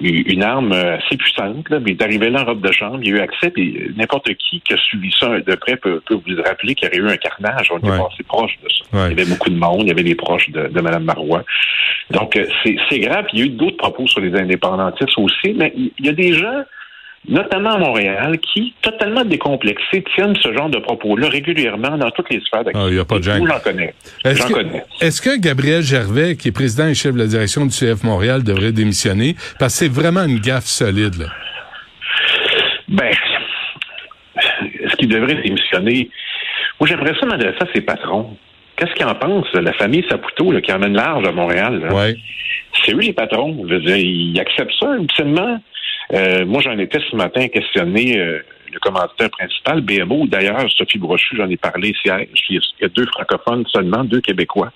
une 0.00 0.42
arme 0.42 0.72
assez 0.72 1.16
puissante. 1.16 1.68
Là, 1.70 1.80
mais 1.80 1.92
il 1.92 2.00
est 2.00 2.02
arrivé 2.02 2.30
là 2.30 2.42
en 2.42 2.44
robe 2.46 2.66
de 2.66 2.72
chambre, 2.72 2.98
il 3.02 3.14
a 3.14 3.18
eu 3.18 3.20
accès, 3.20 3.50
puis 3.50 3.92
n'importe 3.96 4.32
qui 4.34 4.60
qui 4.60 4.72
a 4.72 4.76
suivi 4.76 5.12
ça 5.18 5.40
de 5.40 5.54
près 5.54 5.76
peut, 5.76 6.02
peut 6.06 6.14
vous 6.14 6.42
rappeler 6.42 6.74
qu'il 6.74 6.88
y 6.88 6.90
aurait 6.90 6.98
eu 6.98 7.14
un 7.14 7.16
carnage. 7.16 7.70
On 7.72 7.78
était 7.78 7.90
assez 7.90 8.22
proche 8.26 8.58
de 8.62 8.68
ça. 8.68 9.08
Il 9.10 9.18
y 9.18 9.20
avait 9.20 9.30
beaucoup 9.30 9.50
de 9.50 9.56
monde, 9.56 9.82
il 9.82 9.88
y 9.88 9.92
avait 9.92 10.02
des 10.02 10.14
proches 10.14 10.50
de, 10.50 10.68
de 10.68 10.80
Mme 10.80 11.04
Marois. 11.04 11.44
Donc, 12.10 12.36
euh, 12.36 12.46
c'est 12.64 12.98
grave. 12.98 13.26
Il 13.32 13.38
y 13.38 13.42
a 13.42 13.46
eu 13.46 13.50
d'autres 13.50 13.76
propos 13.76 14.06
sur 14.06 14.20
les 14.20 14.34
indépendantistes 14.38 15.18
aussi, 15.18 15.54
mais 15.54 15.72
il 15.76 16.06
y 16.06 16.08
a 16.08 16.12
des 16.12 16.32
gens 16.32 16.64
notamment 17.28 17.70
à 17.70 17.78
Montréal, 17.78 18.38
qui, 18.38 18.74
totalement 18.82 19.24
décomplexés, 19.24 20.04
tiennent 20.14 20.36
ce 20.36 20.52
genre 20.52 20.68
de 20.68 20.78
propos-là 20.78 21.28
régulièrement 21.28 21.96
dans 21.96 22.10
toutes 22.10 22.30
les 22.30 22.40
sphères 22.40 22.64
d'activité. 22.64 22.80
Ah, 22.84 22.88
il 22.88 22.94
n'y 22.94 23.00
a 23.00 23.04
pas 23.04 23.18
de 23.18 23.22
J'en 23.22 23.60
connais. 23.60 23.94
Est-ce 24.24 25.22
que, 25.22 25.30
est 25.30 25.38
que 25.38 25.40
Gabriel 25.40 25.82
Gervais, 25.82 26.36
qui 26.36 26.48
est 26.48 26.52
président 26.52 26.86
et 26.86 26.94
chef 26.94 27.14
de 27.14 27.18
la 27.18 27.26
direction 27.26 27.64
du 27.66 27.70
CF 27.70 28.02
Montréal, 28.04 28.42
devrait 28.42 28.72
démissionner? 28.72 29.36
Parce 29.58 29.78
que 29.78 29.86
c'est 29.86 29.92
vraiment 29.92 30.24
une 30.24 30.38
gaffe 30.38 30.66
solide, 30.66 31.16
là. 31.16 31.26
Ben, 32.88 33.10
est-ce 34.80 34.96
qu'il 34.96 35.08
devrait 35.08 35.36
démissionner? 35.42 36.10
Moi, 36.78 36.88
j'aimerais 36.88 37.14
ça 37.18 37.26
m'adresser 37.26 37.58
à 37.60 37.66
ses 37.74 37.80
patrons. 37.80 38.36
Qu'est-ce 38.76 38.92
qu'ils 38.94 39.06
en 39.06 39.14
pensent? 39.14 39.52
La 39.54 39.72
famille 39.72 40.04
Saputo, 40.08 40.52
là, 40.52 40.60
qui 40.60 40.72
emmène 40.72 40.94
large 40.94 41.26
à 41.26 41.32
Montréal. 41.32 41.88
Ouais. 41.92 42.16
C'est 42.84 42.92
eux 42.92 42.98
les 42.98 43.12
patrons. 43.12 43.64
Je 43.68 43.74
veux 43.74 43.80
dire, 43.80 43.96
ils 43.96 44.38
acceptent 44.38 44.74
ça, 44.78 44.94
ultimement. 44.98 45.60
Euh, 46.12 46.44
moi, 46.44 46.60
j'en 46.62 46.78
étais 46.78 47.00
ce 47.10 47.16
matin 47.16 47.48
questionné 47.48 48.18
euh, 48.18 48.40
le 48.72 48.78
commanditaire 48.80 49.30
principal, 49.30 49.80
BMO. 49.80 50.26
D'ailleurs, 50.26 50.64
Sophie 50.76 50.98
Brochu, 50.98 51.36
j'en 51.36 51.48
ai 51.48 51.56
parlé 51.56 51.94
hier. 52.04 52.20
Il 52.50 52.60
y 52.80 52.84
a 52.84 52.88
deux 52.88 53.06
francophones 53.06 53.64
seulement, 53.68 54.04
deux 54.04 54.20
Québécois 54.20 54.72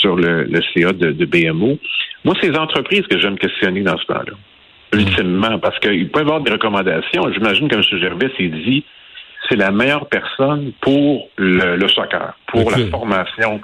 sur 0.00 0.16
le, 0.16 0.48
CA 0.74 0.92
de, 0.92 1.24
BMO. 1.24 1.78
Moi, 2.24 2.34
c'est 2.40 2.50
les 2.50 2.58
entreprises 2.58 3.06
que 3.08 3.18
j'aime 3.18 3.38
questionner 3.38 3.82
dans 3.82 3.96
ce 3.98 4.06
temps-là. 4.06 4.32
Ultimement, 4.92 5.58
parce 5.58 5.78
qu'il 5.80 6.08
peut 6.10 6.20
y 6.20 6.22
avoir 6.22 6.40
des 6.40 6.52
recommandations. 6.52 7.32
J'imagine 7.32 7.68
que 7.68 7.74
M. 7.74 7.82
Gervais 8.00 8.30
s'est 8.36 8.48
dit 8.48 8.84
c'est 9.48 9.56
la 9.56 9.70
meilleure 9.70 10.08
personne 10.08 10.72
pour 10.80 11.28
le, 11.36 11.88
soccer, 11.88 12.36
pour 12.46 12.70
la 12.70 12.78
formation 12.86 13.60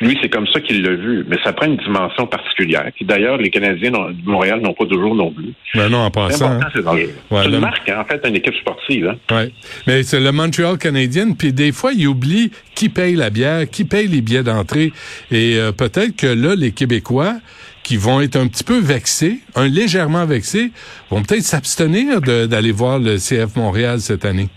lui, 0.00 0.18
c'est 0.20 0.28
comme 0.28 0.46
ça 0.48 0.60
qu'il 0.60 0.82
l'a 0.82 0.94
vu, 0.94 1.24
mais 1.28 1.36
ça 1.44 1.52
prend 1.52 1.66
une 1.66 1.76
dimension 1.76 2.26
particulière. 2.26 2.90
D'ailleurs, 3.02 3.36
les 3.36 3.50
Canadiens 3.50 3.90
de 3.90 4.28
Montréal 4.28 4.60
n'ont 4.60 4.74
pas 4.74 4.86
toujours 4.86 5.14
non 5.14 5.30
plus. 5.30 5.52
Ben 5.74 5.88
non, 5.88 5.98
en 5.98 6.10
passant. 6.10 6.58
C'est 6.72 6.80
important, 6.80 6.96
hein. 6.96 7.42
c'est 7.42 7.48
une 7.48 7.58
marque, 7.60 7.88
hein, 7.88 8.00
en 8.00 8.04
fait, 8.04 8.20
une 8.26 8.36
équipe 8.36 8.54
sportive. 8.54 9.08
Hein. 9.08 9.16
Oui, 9.30 9.52
mais 9.86 10.02
c'est 10.02 10.20
le 10.20 10.32
Montreal 10.32 10.76
Canadien, 10.76 11.32
puis 11.32 11.52
des 11.52 11.70
fois, 11.70 11.92
il 11.92 12.08
oublie 12.08 12.50
qui 12.74 12.88
paye 12.88 13.14
la 13.14 13.30
bière, 13.30 13.68
qui 13.70 13.84
paye 13.84 14.08
les 14.08 14.20
billets 14.22 14.42
d'entrée. 14.42 14.92
Et 15.30 15.56
euh, 15.56 15.70
peut-être 15.72 16.16
que 16.16 16.26
là, 16.26 16.56
les 16.56 16.72
Québécois 16.72 17.34
qui 17.82 17.96
vont 17.96 18.20
être 18.20 18.36
un 18.36 18.46
petit 18.46 18.64
peu 18.64 18.78
vexés, 18.78 19.40
un 19.54 19.66
légèrement 19.66 20.24
vexés, 20.24 20.70
vont 21.10 21.22
peut-être 21.22 21.42
s'abstenir 21.42 22.20
d'aller 22.20 22.72
voir 22.72 22.98
le 22.98 23.16
CF 23.16 23.56
Montréal 23.56 24.00
cette 24.00 24.24
année. 24.24 24.48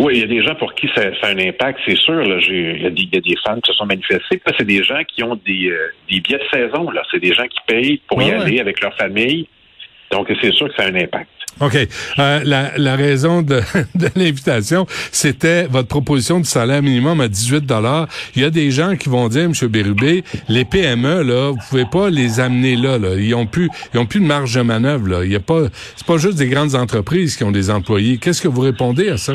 Oui, 0.00 0.14
il 0.14 0.20
y 0.20 0.24
a 0.24 0.26
des 0.26 0.42
gens 0.42 0.54
pour 0.54 0.72
qui 0.74 0.88
ça, 0.94 1.02
a 1.02 1.26
un 1.26 1.38
impact, 1.38 1.78
c'est 1.84 1.96
sûr. 1.96 2.22
Il, 2.22 2.82
y 2.82 2.86
a 2.86 2.90
des, 2.90 3.34
fans 3.44 3.60
qui 3.60 3.70
se 3.70 3.76
sont 3.76 3.84
manifestés. 3.84 4.40
C'est 4.56 4.66
des 4.66 4.82
gens 4.82 5.02
qui 5.06 5.22
ont 5.22 5.38
des, 5.46 5.68
euh, 5.68 5.92
des 6.10 6.20
billets 6.20 6.38
de 6.38 6.48
saison. 6.50 6.90
Là. 6.90 7.02
C'est 7.10 7.20
des 7.20 7.34
gens 7.34 7.46
qui 7.46 7.58
payent 7.66 8.00
pour 8.08 8.22
y 8.22 8.30
aller 8.30 8.60
avec 8.60 8.80
leur 8.80 8.96
famille. 8.96 9.46
Donc, 10.10 10.32
c'est 10.40 10.52
sûr 10.52 10.68
que 10.68 10.74
ça 10.74 10.84
a 10.84 10.86
un 10.86 10.94
impact. 10.94 11.28
OK. 11.60 11.74
Euh, 11.74 12.40
la, 12.44 12.72
la, 12.78 12.96
raison 12.96 13.42
de, 13.42 13.60
de 13.94 14.08
l'invitation, 14.16 14.86
c'était 15.12 15.64
votre 15.64 15.88
proposition 15.88 16.40
de 16.40 16.46
salaire 16.46 16.82
minimum 16.82 17.20
à 17.20 17.28
18 17.28 17.66
dollars. 17.66 18.08
Il 18.34 18.40
y 18.40 18.46
a 18.46 18.50
des 18.50 18.70
gens 18.70 18.96
qui 18.96 19.10
vont 19.10 19.28
dire, 19.28 19.44
M. 19.44 19.52
Bérubé, 19.68 20.24
les 20.48 20.64
PME, 20.64 21.22
là, 21.22 21.50
vous 21.50 21.58
pouvez 21.68 21.84
pas 21.84 22.08
les 22.08 22.40
amener 22.40 22.74
là. 22.74 22.96
là. 22.96 23.16
Ils 23.16 23.34
ont 23.34 23.44
plus, 23.44 23.68
ils 23.92 24.00
ont 24.00 24.06
plus 24.06 24.20
de 24.20 24.24
marge 24.26 24.54
de 24.54 24.62
manœuvre. 24.62 25.08
Là. 25.08 25.24
Il 25.24 25.30
y 25.30 25.36
a 25.36 25.40
pas, 25.40 25.64
c'est 25.94 26.06
pas 26.06 26.16
juste 26.16 26.38
des 26.38 26.48
grandes 26.48 26.74
entreprises 26.74 27.36
qui 27.36 27.44
ont 27.44 27.52
des 27.52 27.68
employés. 27.68 28.16
Qu'est-ce 28.16 28.40
que 28.40 28.48
vous 28.48 28.62
répondez 28.62 29.10
à 29.10 29.18
ça? 29.18 29.34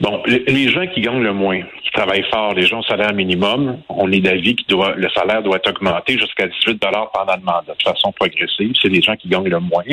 Bon, 0.00 0.22
les 0.26 0.68
gens 0.68 0.86
qui 0.86 1.00
gagnent 1.00 1.22
le 1.22 1.32
moins, 1.32 1.62
qui 1.82 1.90
travaillent 1.90 2.26
fort, 2.30 2.52
les 2.54 2.66
gens 2.66 2.80
au 2.80 2.82
salaire 2.82 3.14
minimum, 3.14 3.78
on 3.88 4.12
est 4.12 4.20
d'avis 4.20 4.56
que 4.56 4.62
le 4.96 5.08
salaire 5.10 5.42
doit 5.42 5.56
être 5.56 5.70
augmenté 5.70 6.18
jusqu'à 6.18 6.46
18 6.46 6.78
pendant 6.80 7.36
le 7.36 7.42
mandat, 7.42 7.74
de 7.78 7.82
façon 7.82 8.12
progressive. 8.12 8.72
C'est 8.80 8.88
les 8.88 9.00
gens 9.00 9.16
qui 9.16 9.28
gagnent 9.28 9.48
le 9.48 9.60
moins. 9.60 9.84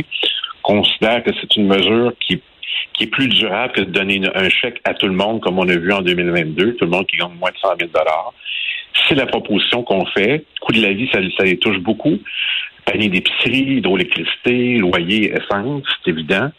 On 0.66 0.82
considère 0.82 1.24
que 1.24 1.32
c'est 1.40 1.56
une 1.56 1.68
mesure 1.68 2.14
qui, 2.20 2.42
est 3.00 3.08
plus 3.08 3.28
durable 3.28 3.74
que 3.74 3.82
de 3.82 3.92
donner 3.92 4.22
un 4.36 4.50
chèque 4.50 4.82
à 4.86 4.94
tout 4.94 5.08
le 5.08 5.14
monde, 5.14 5.42
comme 5.42 5.60
on 5.60 5.68
a 5.68 5.76
vu 5.76 5.92
en 5.92 6.02
2022, 6.02 6.76
tout 6.76 6.86
le 6.86 6.92
monde 6.92 7.06
qui 7.08 7.18
gagne 7.18 7.34
moins 7.40 7.52
de 7.52 7.58
100 7.58 7.70
000 7.80 7.92
C'est 9.08 9.16
la 9.16 9.26
proposition 9.26 9.84
qu'on 9.84 10.06
fait. 10.08 10.46
Coût 10.62 10.74
de 10.74 10.82
la 10.82 10.94
vie, 10.94 11.10
ça, 11.14 11.20
ça 11.38 11.44
les 11.44 11.58
touche 11.58 11.80
beaucoup. 11.80 12.20
Panier 12.86 13.10
d'épicerie, 13.10 13.78
hydroélectricité, 13.78 14.78
loyer, 14.78 15.32
essence, 15.32 15.84
c'est 16.04 16.12
évident. 16.12 16.50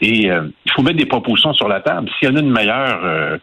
Et 0.00 0.30
euh, 0.30 0.48
il 0.64 0.72
faut 0.72 0.82
mettre 0.82 0.96
des 0.96 1.06
propositions 1.06 1.52
sur 1.52 1.68
la 1.68 1.80
table. 1.80 2.08
S'il 2.18 2.28
y 2.28 2.32
en 2.32 2.36
a 2.36 2.40
une 2.40 2.50
meilleure, 2.50 3.00
euh, 3.04 3.38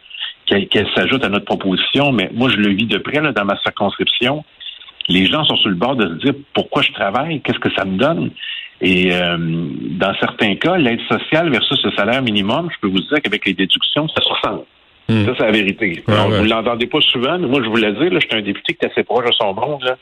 qu'elle 0.46 0.88
s'ajoute 0.94 1.24
à 1.24 1.28
notre 1.28 1.44
proposition, 1.44 2.12
mais 2.12 2.30
moi, 2.32 2.48
je 2.48 2.56
le 2.56 2.70
vis 2.70 2.86
de 2.86 2.98
près 2.98 3.20
là, 3.20 3.32
dans 3.32 3.44
ma 3.44 3.58
circonscription. 3.60 4.44
Les 5.08 5.26
gens 5.26 5.44
sont 5.44 5.56
sur 5.56 5.70
le 5.70 5.74
bord 5.74 5.96
de 5.96 6.06
se 6.08 6.24
dire 6.24 6.34
pourquoi 6.54 6.82
je 6.82 6.92
travaille, 6.92 7.40
qu'est-ce 7.40 7.58
que 7.58 7.72
ça 7.74 7.84
me 7.84 7.96
donne. 7.96 8.30
Et 8.80 9.12
euh, 9.12 9.36
dans 9.38 10.14
certains 10.20 10.54
cas, 10.56 10.76
l'aide 10.76 11.00
sociale 11.08 11.50
versus 11.50 11.82
le 11.82 11.90
salaire 11.92 12.22
minimum, 12.22 12.68
je 12.72 12.78
peux 12.80 12.88
vous 12.88 13.00
dire 13.00 13.20
qu'avec 13.22 13.44
les 13.44 13.54
déductions, 13.54 14.06
ça 14.08 14.22
se 14.22 14.28
ressemble. 14.28 14.64
Hmm. 15.08 15.24
Ça, 15.24 15.32
c'est 15.38 15.44
la 15.44 15.52
vérité. 15.52 16.02
Vous 16.06 16.12
ne 16.12 16.48
l'entendez 16.48 16.86
pas 16.86 17.00
souvent, 17.00 17.38
mais 17.38 17.46
moi, 17.46 17.62
je 17.62 17.68
vous 17.68 17.76
le 17.76 17.92
dis, 17.92 18.10
là, 18.10 18.20
je 18.20 18.26
suis 18.26 18.36
un 18.36 18.42
député 18.42 18.74
qui 18.74 18.84
est 18.84 18.90
assez 18.90 19.04
proche 19.04 19.26
de 19.26 19.32
son 19.32 19.54
monde. 19.54 19.82
Là. 19.82 19.96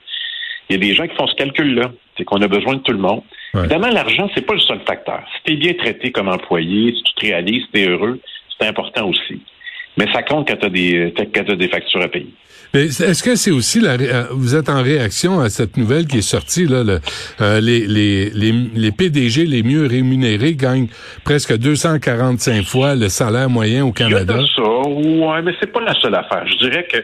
Il 0.69 0.73
y 0.73 0.77
a 0.77 0.79
des 0.79 0.95
gens 0.95 1.07
qui 1.07 1.15
font 1.15 1.27
ce 1.27 1.35
calcul-là. 1.35 1.93
C'est 2.17 2.25
qu'on 2.25 2.41
a 2.41 2.49
besoin 2.49 2.75
de 2.75 2.81
tout 2.81 2.93
le 2.93 2.99
monde. 2.99 3.23
Évidemment, 3.55 3.89
l'argent, 3.89 4.29
c'est 4.35 4.45
pas 4.45 4.55
le 4.55 4.61
seul 4.61 4.81
facteur. 4.87 5.23
Si 5.37 5.43
tu 5.45 5.53
es 5.53 5.57
bien 5.57 5.73
traité 5.75 6.13
comme 6.13 6.29
employé, 6.29 6.93
si 6.95 7.03
tu 7.03 7.15
te 7.15 7.27
réalises, 7.27 7.63
si 7.63 7.71
tu 7.73 7.81
es 7.81 7.89
heureux, 7.89 8.21
c'est 8.59 8.67
important 8.67 9.09
aussi. 9.09 9.41
Mais 9.97 10.07
ça 10.13 10.23
compte 10.23 10.49
quand 10.49 10.57
tu 10.57 10.67
as, 10.67 10.71
des, 10.71 11.15
as 11.17 11.57
des 11.57 11.69
factures 11.69 12.03
à 12.03 12.09
payer. 12.09 12.33
Mais 12.75 12.85
est-ce 12.87 13.23
que 13.23 13.37
c'est 13.37 13.51
aussi 13.51 13.81
la 13.81 13.93
euh, 13.93 14.25
vous 14.33 14.55
êtes 14.55 14.69
en 14.69 14.83
réaction 14.83 15.41
à 15.41 15.49
cette 15.49 15.77
nouvelle 15.77 16.07
qui 16.07 16.19
est 16.19 16.29
sortie 16.29 16.67
là 16.67 16.83
le, 16.83 16.99
euh, 17.41 17.61
les, 17.61 17.87
les, 17.87 18.31
les, 18.31 18.53
les 18.75 18.93
PDG 18.93 19.47
les 19.47 19.63
mieux 19.63 19.87
rémunérés 19.87 20.55
gagnent 20.55 20.89
presque 21.25 21.57
245 21.57 22.65
fois 22.65 22.95
le 22.95 23.09
salaire 23.09 23.49
moyen 23.49 23.87
au 23.87 23.93
Canada. 23.93 24.35
Il 24.37 24.41
y 24.41 24.45
a 24.45 24.47
ça, 24.57 24.89
ouais, 24.89 25.43
mais 25.43 25.53
c'est 25.61 25.73
pas 25.73 25.81
la 25.81 25.95
seule 25.95 26.15
affaire. 26.15 26.45
Je 26.47 26.69
dirais 26.69 26.87
que 26.93 26.99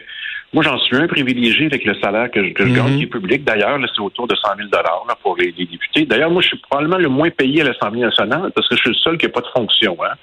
moi, 0.53 0.63
j'en 0.63 0.77
suis 0.77 0.95
un 0.95 1.07
privilégié 1.07 1.65
avec 1.65 1.83
le 1.83 1.95
salaire 1.95 2.29
que 2.29 2.43
je, 2.43 2.53
gagne, 2.53 2.91
mhm. 2.91 2.97
qui 2.97 3.03
est 3.03 3.07
public. 3.07 3.43
D'ailleurs, 3.43 3.79
c'est 3.93 4.01
autour 4.01 4.27
de 4.27 4.35
100 4.35 4.55
000 4.57 4.69
là, 4.71 5.17
pour 5.21 5.35
les, 5.35 5.51
députés. 5.51 6.05
D'ailleurs, 6.05 6.29
moi, 6.29 6.41
je 6.43 6.49
suis 6.49 6.57
probablement 6.69 6.97
le 6.97 7.09
moins 7.09 7.31
payé 7.31 7.61
à 7.61 7.65
l'Assemblée 7.65 8.01
nationale 8.01 8.51
parce 8.53 8.67
que 8.69 8.75
je 8.75 8.81
suis 8.81 8.89
le 8.91 8.95
seul 8.95 9.17
qui 9.17 9.25
n'a 9.25 9.31
pas 9.31 9.41
de 9.41 9.47
fonction. 9.47 9.97
Hein. 10.03 10.13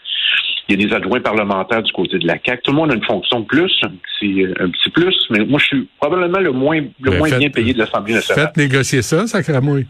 Il 0.69 0.81
y 0.81 0.85
a 0.85 0.89
des 0.89 0.95
adjoints 0.95 1.21
parlementaires 1.21 1.83
du 1.83 1.91
côté 1.91 2.19
de 2.19 2.27
la 2.29 2.35
CAQ. 2.45 2.63
Tout 2.63 2.71
le 2.71 2.77
monde 2.77 2.93
a 2.93 2.95
une 2.95 3.05
fonction 3.05 3.41
de 3.41 3.47
plus, 3.47 3.73
un 3.83 3.89
petit, 3.89 4.47
un 4.61 4.71
petit 4.71 4.91
plus, 4.91 5.17
mais 5.31 5.45
moi, 5.45 5.59
je 5.59 5.67
suis 5.67 5.89
probablement 5.99 6.39
le 6.39 6.53
moins, 6.53 6.81
le 7.01 7.11
moins 7.11 7.29
bien 7.29 7.51
payé 7.51 7.73
de 7.73 7.81
l'Assemblée 7.81 8.15
nationale. 8.15 8.47
Faites 8.47 8.57
négocier 8.57 9.03
ça, 9.03 9.27
Sacramouille. 9.27 9.87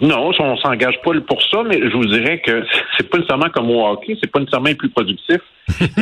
Non, 0.00 0.30
on 0.38 0.56
s'engage 0.58 1.00
pas 1.02 1.12
pour 1.26 1.42
ça, 1.42 1.62
mais 1.62 1.80
je 1.80 1.96
vous 1.96 2.04
dirais 2.04 2.40
que 2.40 2.64
c'est 2.96 3.08
pas 3.08 3.18
nécessairement 3.18 3.50
comme 3.50 3.70
au 3.70 3.86
hockey, 3.86 4.16
c'est 4.20 4.30
pas 4.30 4.40
nécessairement 4.40 4.74
plus 4.74 4.90
productif. 4.90 5.38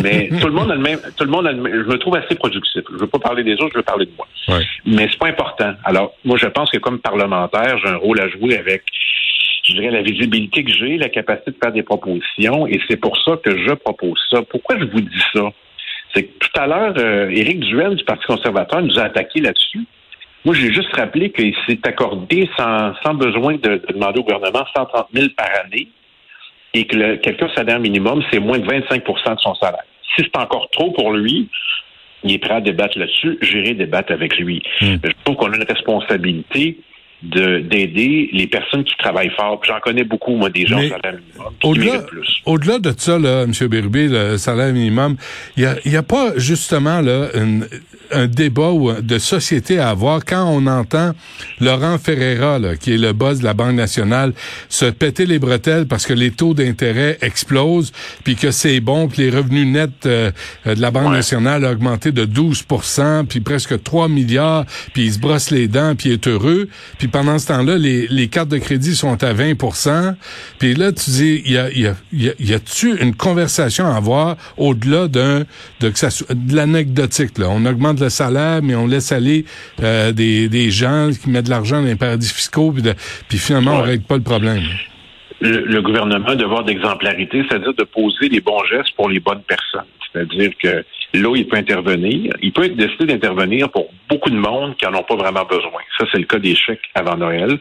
mais 0.02 0.28
tout 0.40 0.46
le 0.46 0.52
monde 0.52 0.70
a 0.70 0.74
le 0.74 0.80
même, 0.80 0.98
tout 1.16 1.24
le 1.24 1.30
monde 1.30 1.46
a 1.46 1.52
le 1.52 1.60
même, 1.60 1.72
je 1.72 1.88
me 1.88 1.98
trouve 1.98 2.16
assez 2.16 2.34
productif. 2.34 2.82
Je 2.92 2.98
veux 2.98 3.06
pas 3.06 3.18
parler 3.18 3.44
des 3.44 3.54
autres, 3.54 3.70
je 3.72 3.78
veux 3.78 3.84
parler 3.84 4.06
de 4.06 4.12
moi. 4.16 4.26
Ouais. 4.48 4.64
Mais 4.84 5.08
c'est 5.10 5.18
pas 5.18 5.28
important. 5.28 5.74
Alors, 5.84 6.14
moi, 6.24 6.36
je 6.38 6.46
pense 6.46 6.70
que 6.70 6.78
comme 6.78 6.98
parlementaire, 6.98 7.78
j'ai 7.78 7.88
un 7.88 7.96
rôle 7.96 8.20
à 8.20 8.28
jouer 8.28 8.58
avec, 8.58 8.82
je 9.64 9.72
dirais, 9.74 9.90
la 9.90 10.02
visibilité 10.02 10.64
que 10.64 10.72
j'ai, 10.72 10.96
la 10.96 11.08
capacité 11.08 11.52
de 11.52 11.56
faire 11.62 11.72
des 11.72 11.82
propositions, 11.82 12.66
et 12.66 12.80
c'est 12.88 12.96
pour 12.96 13.16
ça 13.22 13.36
que 13.42 13.56
je 13.56 13.72
propose 13.74 14.18
ça. 14.30 14.42
Pourquoi 14.42 14.78
je 14.78 14.84
vous 14.84 15.00
dis 15.00 15.22
ça? 15.32 15.52
C'est 16.14 16.24
que 16.24 16.38
tout 16.38 16.60
à 16.60 16.66
l'heure, 16.66 16.94
euh, 16.96 17.28
Éric 17.30 17.60
Duel 17.60 17.96
du 17.96 18.04
Parti 18.04 18.24
conservateur 18.26 18.82
nous 18.82 18.98
a 18.98 19.04
attaqué 19.04 19.40
là-dessus. 19.40 19.84
Moi, 20.44 20.54
j'ai 20.54 20.72
juste 20.72 20.94
rappelé 20.94 21.30
qu'il 21.30 21.54
s'est 21.66 21.80
accordé 21.84 22.48
sans, 22.56 22.94
sans 23.02 23.14
besoin 23.14 23.54
de, 23.54 23.82
demander 23.88 24.20
au 24.20 24.24
gouvernement 24.24 24.64
130 24.76 25.08
000 25.12 25.28
par 25.36 25.48
année 25.64 25.88
et 26.74 26.86
que 26.86 26.96
le, 26.96 27.16
quelqu'un 27.16 27.48
salaire 27.54 27.80
minimum, 27.80 28.22
c'est 28.30 28.40
moins 28.40 28.58
de 28.58 28.66
25% 28.66 29.34
de 29.34 29.40
son 29.40 29.54
salaire. 29.54 29.84
Si 30.14 30.22
c'est 30.22 30.36
encore 30.36 30.68
trop 30.70 30.90
pour 30.92 31.12
lui, 31.12 31.48
il 32.24 32.32
est 32.32 32.38
prêt 32.38 32.54
à 32.54 32.60
débattre 32.60 32.98
là-dessus. 32.98 33.38
J'irai 33.40 33.74
débattre 33.74 34.12
avec 34.12 34.36
lui. 34.38 34.62
Hmm. 34.80 34.96
Je 35.02 35.10
trouve 35.24 35.36
qu'on 35.36 35.52
a 35.52 35.56
une 35.56 35.64
responsabilité 35.64 36.78
d'aider 37.24 38.28
les 38.32 38.46
personnes 38.46 38.84
qui 38.84 38.96
travaillent 38.96 39.32
fort. 39.36 39.60
J'en 39.66 39.80
connais 39.80 40.04
beaucoup, 40.04 40.36
moi, 40.36 40.50
des 40.50 40.66
gens 40.66 40.78
au 40.78 40.88
salaire 40.88 41.14
minimum 41.14 41.52
au-delà, 41.62 41.98
plus. 42.00 42.42
Au-delà 42.44 42.78
de 42.78 42.92
ça, 42.96 43.18
là, 43.18 43.42
M. 43.42 43.52
Berube, 43.68 44.10
le 44.10 44.36
salaire 44.36 44.72
minimum, 44.72 45.16
il 45.56 45.62
n'y 45.62 45.66
a, 45.66 45.76
y 45.84 45.96
a 45.96 46.02
pas 46.02 46.32
justement 46.36 47.00
là 47.00 47.28
une, 47.34 47.66
un 48.10 48.26
débat 48.26 48.72
de 49.02 49.18
société 49.18 49.78
à 49.78 49.90
avoir 49.90 50.24
quand 50.24 50.44
on 50.44 50.66
entend 50.66 51.12
Laurent 51.60 51.98
Ferreira, 51.98 52.58
là, 52.58 52.76
qui 52.76 52.94
est 52.94 52.98
le 52.98 53.12
boss 53.12 53.40
de 53.40 53.44
la 53.44 53.54
Banque 53.54 53.74
nationale, 53.74 54.32
se 54.68 54.86
péter 54.86 55.26
les 55.26 55.38
bretelles 55.38 55.86
parce 55.86 56.06
que 56.06 56.12
les 56.12 56.30
taux 56.30 56.54
d'intérêt 56.54 57.18
explosent, 57.20 57.92
puis 58.24 58.36
que 58.36 58.50
c'est 58.50 58.80
bon, 58.80 59.08
que 59.08 59.20
les 59.20 59.30
revenus 59.30 59.66
nets 59.66 60.06
euh, 60.06 60.30
de 60.66 60.80
la 60.80 60.90
Banque 60.90 61.12
nationale 61.12 61.64
ont 61.64 61.70
augmenté 61.70 62.12
de 62.12 62.24
12% 62.24 63.26
puis 63.26 63.40
presque 63.40 63.82
3 63.82 64.08
milliards, 64.08 64.64
puis 64.92 65.06
il 65.06 65.12
se 65.12 65.18
brosse 65.18 65.50
les 65.50 65.68
dents, 65.68 65.94
puis 65.94 66.10
il 66.10 66.12
est 66.12 66.28
heureux. 66.28 66.68
Puis 66.98 67.08
pendant 67.14 67.38
ce 67.38 67.46
temps-là, 67.46 67.78
les, 67.78 68.08
les 68.08 68.26
cartes 68.26 68.48
de 68.48 68.58
crédit 68.58 68.96
sont 68.96 69.22
à 69.22 69.32
20% 69.32 70.16
Puis 70.58 70.74
là, 70.74 70.90
tu 70.90 71.10
dis, 71.10 71.42
il 71.46 71.52
y 71.52 71.58
a, 71.58 71.70
y, 71.70 71.86
a, 71.86 71.94
y 72.12 72.52
a-tu 72.52 73.00
une 73.00 73.14
conversation 73.14 73.86
à 73.86 73.94
avoir 73.94 74.36
au-delà 74.56 75.06
d'un 75.06 75.44
de, 75.78 75.90
que 75.90 75.96
ça, 75.96 76.08
de 76.28 76.56
l'anecdotique? 76.56 77.38
Là? 77.38 77.46
On 77.50 77.64
augmente 77.66 78.00
le 78.00 78.10
salaire, 78.10 78.62
mais 78.64 78.74
on 78.74 78.88
laisse 78.88 79.12
aller 79.12 79.44
euh, 79.80 80.10
des, 80.10 80.48
des 80.48 80.72
gens 80.72 81.10
qui 81.12 81.30
mettent 81.30 81.44
de 81.44 81.50
l'argent 81.50 81.80
dans 81.80 81.86
les 81.86 81.94
paradis 81.94 82.28
fiscaux, 82.28 82.72
puis, 82.72 82.82
puis 83.28 83.38
finalement, 83.38 83.76
on 83.78 83.82
règle 83.82 84.02
pas 84.02 84.16
le 84.16 84.22
problème. 84.22 84.62
Le, 85.44 85.82
gouvernement 85.82 86.28
a 86.28 86.36
devoir 86.36 86.64
d'exemplarité, 86.64 87.44
c'est-à-dire 87.46 87.74
de 87.74 87.84
poser 87.84 88.30
les 88.30 88.40
bons 88.40 88.64
gestes 88.64 88.94
pour 88.96 89.10
les 89.10 89.20
bonnes 89.20 89.42
personnes. 89.42 89.84
C'est-à-dire 90.10 90.50
que 90.58 90.84
là, 91.12 91.34
il 91.36 91.46
peut 91.46 91.58
intervenir. 91.58 92.32
Il 92.40 92.52
peut 92.52 92.68
décider 92.70 93.06
d'intervenir 93.06 93.70
pour 93.70 93.90
beaucoup 94.08 94.30
de 94.30 94.38
monde 94.38 94.74
qui 94.76 94.86
n'en 94.86 95.00
ont 95.00 95.02
pas 95.02 95.16
vraiment 95.16 95.44
besoin. 95.44 95.82
Ça, 95.98 96.06
c'est 96.10 96.18
le 96.18 96.24
cas 96.24 96.38
des 96.38 96.54
chèques 96.54 96.88
avant 96.94 97.16
Noël. 97.16 97.58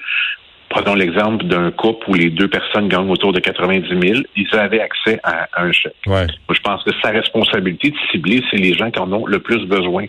Prenons 0.70 0.96
l'exemple 0.96 1.44
d'un 1.44 1.72
couple 1.72 2.10
où 2.10 2.14
les 2.14 2.30
deux 2.30 2.48
personnes 2.48 2.88
gagnent 2.88 3.10
autour 3.10 3.34
de 3.34 3.40
90 3.40 3.90
000. 3.90 4.22
Ils 4.38 4.56
avaient 4.56 4.80
accès 4.80 5.20
à, 5.24 5.50
un 5.58 5.72
chèque. 5.74 5.94
Ouais. 6.08 6.26
je 6.50 6.60
pense 6.62 6.84
que 6.84 6.92
sa 7.02 7.10
responsabilité 7.10 7.92
de 7.92 7.98
cibler, 8.12 8.42
c'est 8.50 8.58
les 8.58 8.74
gens 8.74 8.92
qui 8.92 9.00
en 9.00 9.12
ont 9.12 9.26
le 9.26 9.40
plus 9.40 9.66
besoin. 9.66 10.06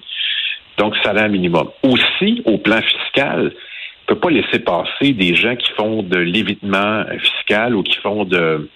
Donc, 0.79 0.95
salaire 1.03 1.29
minimum. 1.29 1.71
Aussi, 1.83 2.43
au 2.45 2.59
plan 2.59 2.81
fiscal, 2.83 3.53
peut 4.07 4.19
pas 4.19 4.31
laisser 4.31 4.59
passer 4.59 5.13
des 5.13 5.35
gens 5.35 5.57
qui 5.57 5.71
font 5.73 6.03
de 6.03 6.19
l'évitement 6.19 7.05
fiscal 7.19 7.75
ou 7.75 7.83
qui 7.83 7.97
font 7.99 8.25
de, 8.25 8.69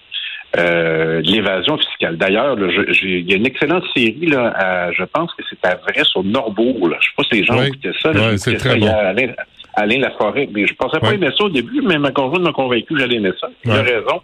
euh, 0.57 1.21
l'évasion 1.21 1.77
fiscale. 1.77 2.17
D'ailleurs, 2.17 2.57
il 3.03 3.29
y 3.29 3.33
a 3.33 3.37
une 3.37 3.45
excellente 3.45 3.83
série, 3.95 4.25
là, 4.25 4.91
je 4.97 5.03
pense 5.03 5.31
que 5.35 5.43
c'est 5.47 5.63
à 5.63 5.75
vrai 5.75 6.03
sur 6.03 6.23
Norbourg. 6.23 6.89
Là. 6.89 6.97
Je 6.99 7.07
sais 7.07 7.13
pas 7.15 7.23
si 7.23 7.39
les 7.39 7.43
gens 7.45 7.57
ont 7.57 7.63
écouté 7.63 7.91
ça. 8.01 8.11
Là, 8.11 8.37
c'est 8.37 8.55
très 8.55 8.75
bon. 8.77 8.87
Alain, 8.87 9.33
Alain 9.75 9.99
Laforêt. 9.99 10.49
Mais 10.51 10.65
je 10.65 10.73
pensais 10.73 10.99
pas 10.99 11.13
aimer 11.13 11.29
ça 11.37 11.43
au 11.43 11.49
début, 11.49 11.81
mais 11.81 11.99
ma 11.99 12.11
conjointe 12.11 12.41
m'a 12.41 12.51
convaincu 12.51 12.93
que 12.93 12.99
j'allais 12.99 13.17
aimer 13.17 13.31
ça. 13.39 13.49
Il 13.63 13.71
a 13.71 13.81
raison. 13.81 14.21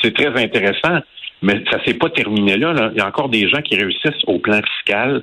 C'est 0.00 0.14
très 0.14 0.28
intéressant. 0.42 1.00
Mais 1.42 1.62
ça 1.70 1.84
s'est 1.84 1.94
pas 1.94 2.08
terminé 2.08 2.56
là, 2.56 2.90
Il 2.92 2.98
y 2.98 3.00
a 3.00 3.06
encore 3.06 3.28
des 3.28 3.46
gens 3.48 3.60
qui 3.60 3.76
réussissent 3.76 4.24
au 4.26 4.38
plan 4.38 4.60
fiscal 4.62 5.22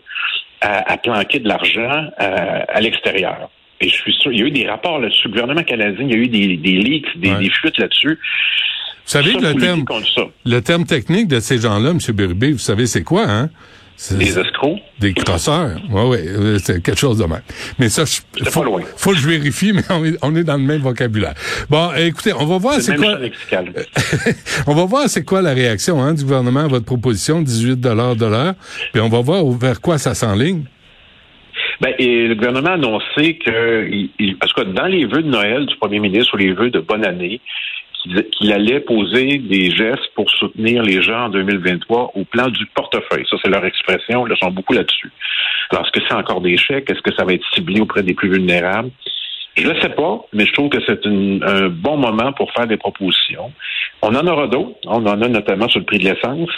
à, 0.61 0.97
planquer 0.97 1.39
de 1.39 1.47
l'argent 1.47 2.07
à, 2.17 2.79
l'extérieur. 2.79 3.49
Et 3.83 3.89
je 3.89 3.95
suis 3.95 4.13
sûr, 4.13 4.31
il 4.31 4.39
y 4.39 4.43
a 4.43 4.45
eu 4.45 4.51
des 4.51 4.65
rapports 4.65 4.97
là-dessus. 4.97 5.27
Le 5.27 5.31
gouvernement 5.31 5.63
canadien, 5.63 6.05
il 6.07 6.09
y 6.09 6.13
a 6.13 6.17
eu 6.17 6.27
des, 6.29 6.55
des 6.55 6.77
leaks, 6.77 7.19
des, 7.19 7.35
des 7.35 7.49
fuites 7.49 7.77
là-dessus. 7.77 8.17
Vous 9.05 9.11
savez 9.11 9.33
le 9.33 9.53
terme, 9.55 9.83
le 10.45 10.59
terme 10.61 10.85
technique 10.85 11.27
de 11.27 11.41
ces 11.41 11.59
gens-là, 11.59 11.89
M. 11.89 11.99
Berube, 12.15 12.53
vous 12.53 12.57
savez 12.57 12.87
c'est 12.87 13.03
quoi, 13.03 13.25
hein? 13.27 13.49
Des 14.11 14.39
escrocs. 14.39 14.79
Des 14.99 15.13
crosseurs. 15.13 15.79
Oui, 15.91 16.01
oui, 16.05 16.17
euh, 16.27 16.57
c'est 16.61 16.81
quelque 16.81 16.99
chose 16.99 17.17
de 17.17 17.25
même. 17.25 17.41
Mais 17.77 17.89
ça, 17.89 18.03
il 18.37 18.45
faut, 18.45 18.63
faut, 18.97 19.11
que 19.11 19.17
je 19.17 19.27
vérifie, 19.27 19.71
mais 19.71 19.83
on 20.21 20.35
est, 20.35 20.43
dans 20.43 20.57
le 20.57 20.63
même 20.63 20.81
vocabulaire. 20.81 21.33
Bon, 21.69 21.91
écoutez, 21.93 22.33
on 22.33 22.45
va 22.45 22.57
voir 22.57 22.81
c'est 22.81 22.95
quoi. 22.95 23.17
on 24.67 24.73
va 24.73 24.85
voir 24.85 25.09
c'est 25.09 25.23
quoi 25.23 25.41
la 25.41 25.53
réaction 25.53 26.01
hein, 26.01 26.13
du 26.13 26.23
gouvernement 26.23 26.61
à 26.61 26.67
votre 26.67 26.85
proposition, 26.85 27.41
18 27.41 27.79
de 27.79 27.89
l'heure, 27.89 28.55
puis 28.91 29.01
on 29.01 29.09
va 29.09 29.21
voir 29.21 29.45
vers 29.51 29.79
quoi 29.79 29.97
ça 29.97 30.15
s'enligne. 30.15 30.63
Ben, 31.83 31.93
et 31.99 32.27
le 32.27 32.35
gouvernement 32.35 32.69
a 32.69 32.73
annoncé 32.75 33.37
que, 33.39 33.89
il, 33.91 34.37
parce 34.37 34.53
que 34.53 34.61
dans 34.61 34.85
les 34.85 35.05
vœux 35.05 35.21
de 35.21 35.27
Noël 35.27 35.65
du 35.65 35.75
premier 35.75 35.99
ministre 35.99 36.33
ou 36.33 36.37
les 36.37 36.53
vœux 36.53 36.69
de 36.69 36.79
bonne 36.79 37.05
année, 37.05 37.41
qu'il 38.31 38.53
allait 38.53 38.79
poser 38.79 39.39
des 39.39 39.69
gestes 39.69 40.07
pour 40.15 40.29
soutenir 40.29 40.81
les 40.81 41.01
gens 41.01 41.25
en 41.25 41.29
2023 41.29 42.11
au 42.15 42.23
plan 42.23 42.47
du 42.47 42.65
portefeuille. 42.67 43.25
Ça, 43.29 43.35
c'est 43.43 43.49
leur 43.49 43.65
expression. 43.65 44.25
Ils 44.25 44.37
sont 44.37 44.51
beaucoup 44.51 44.71
là-dessus. 44.71 45.11
Alors, 45.71 45.83
est-ce 45.83 45.99
que 45.99 46.05
c'est 46.07 46.15
encore 46.15 46.39
des 46.39 46.55
chèques? 46.55 46.89
Est-ce 46.89 47.01
que 47.01 47.13
ça 47.15 47.25
va 47.25 47.33
être 47.33 47.45
ciblé 47.53 47.81
auprès 47.81 48.01
des 48.01 48.13
plus 48.13 48.29
vulnérables? 48.29 48.91
Je 49.57 49.67
ne 49.67 49.79
sais 49.81 49.89
pas, 49.89 50.25
mais 50.31 50.45
je 50.45 50.53
trouve 50.53 50.69
que 50.69 50.79
c'est 50.87 51.05
un 51.05 51.67
bon 51.67 51.97
moment 51.97 52.31
pour 52.31 52.49
faire 52.53 52.65
des 52.65 52.77
propositions. 52.77 53.51
On 54.01 54.15
en 54.15 54.25
aura 54.25 54.47
d'autres. 54.47 54.77
On 54.85 55.05
en 55.05 55.21
a 55.21 55.27
notamment 55.27 55.67
sur 55.67 55.79
le 55.79 55.85
prix 55.85 55.99
de 55.99 56.05
l'essence. 56.05 56.49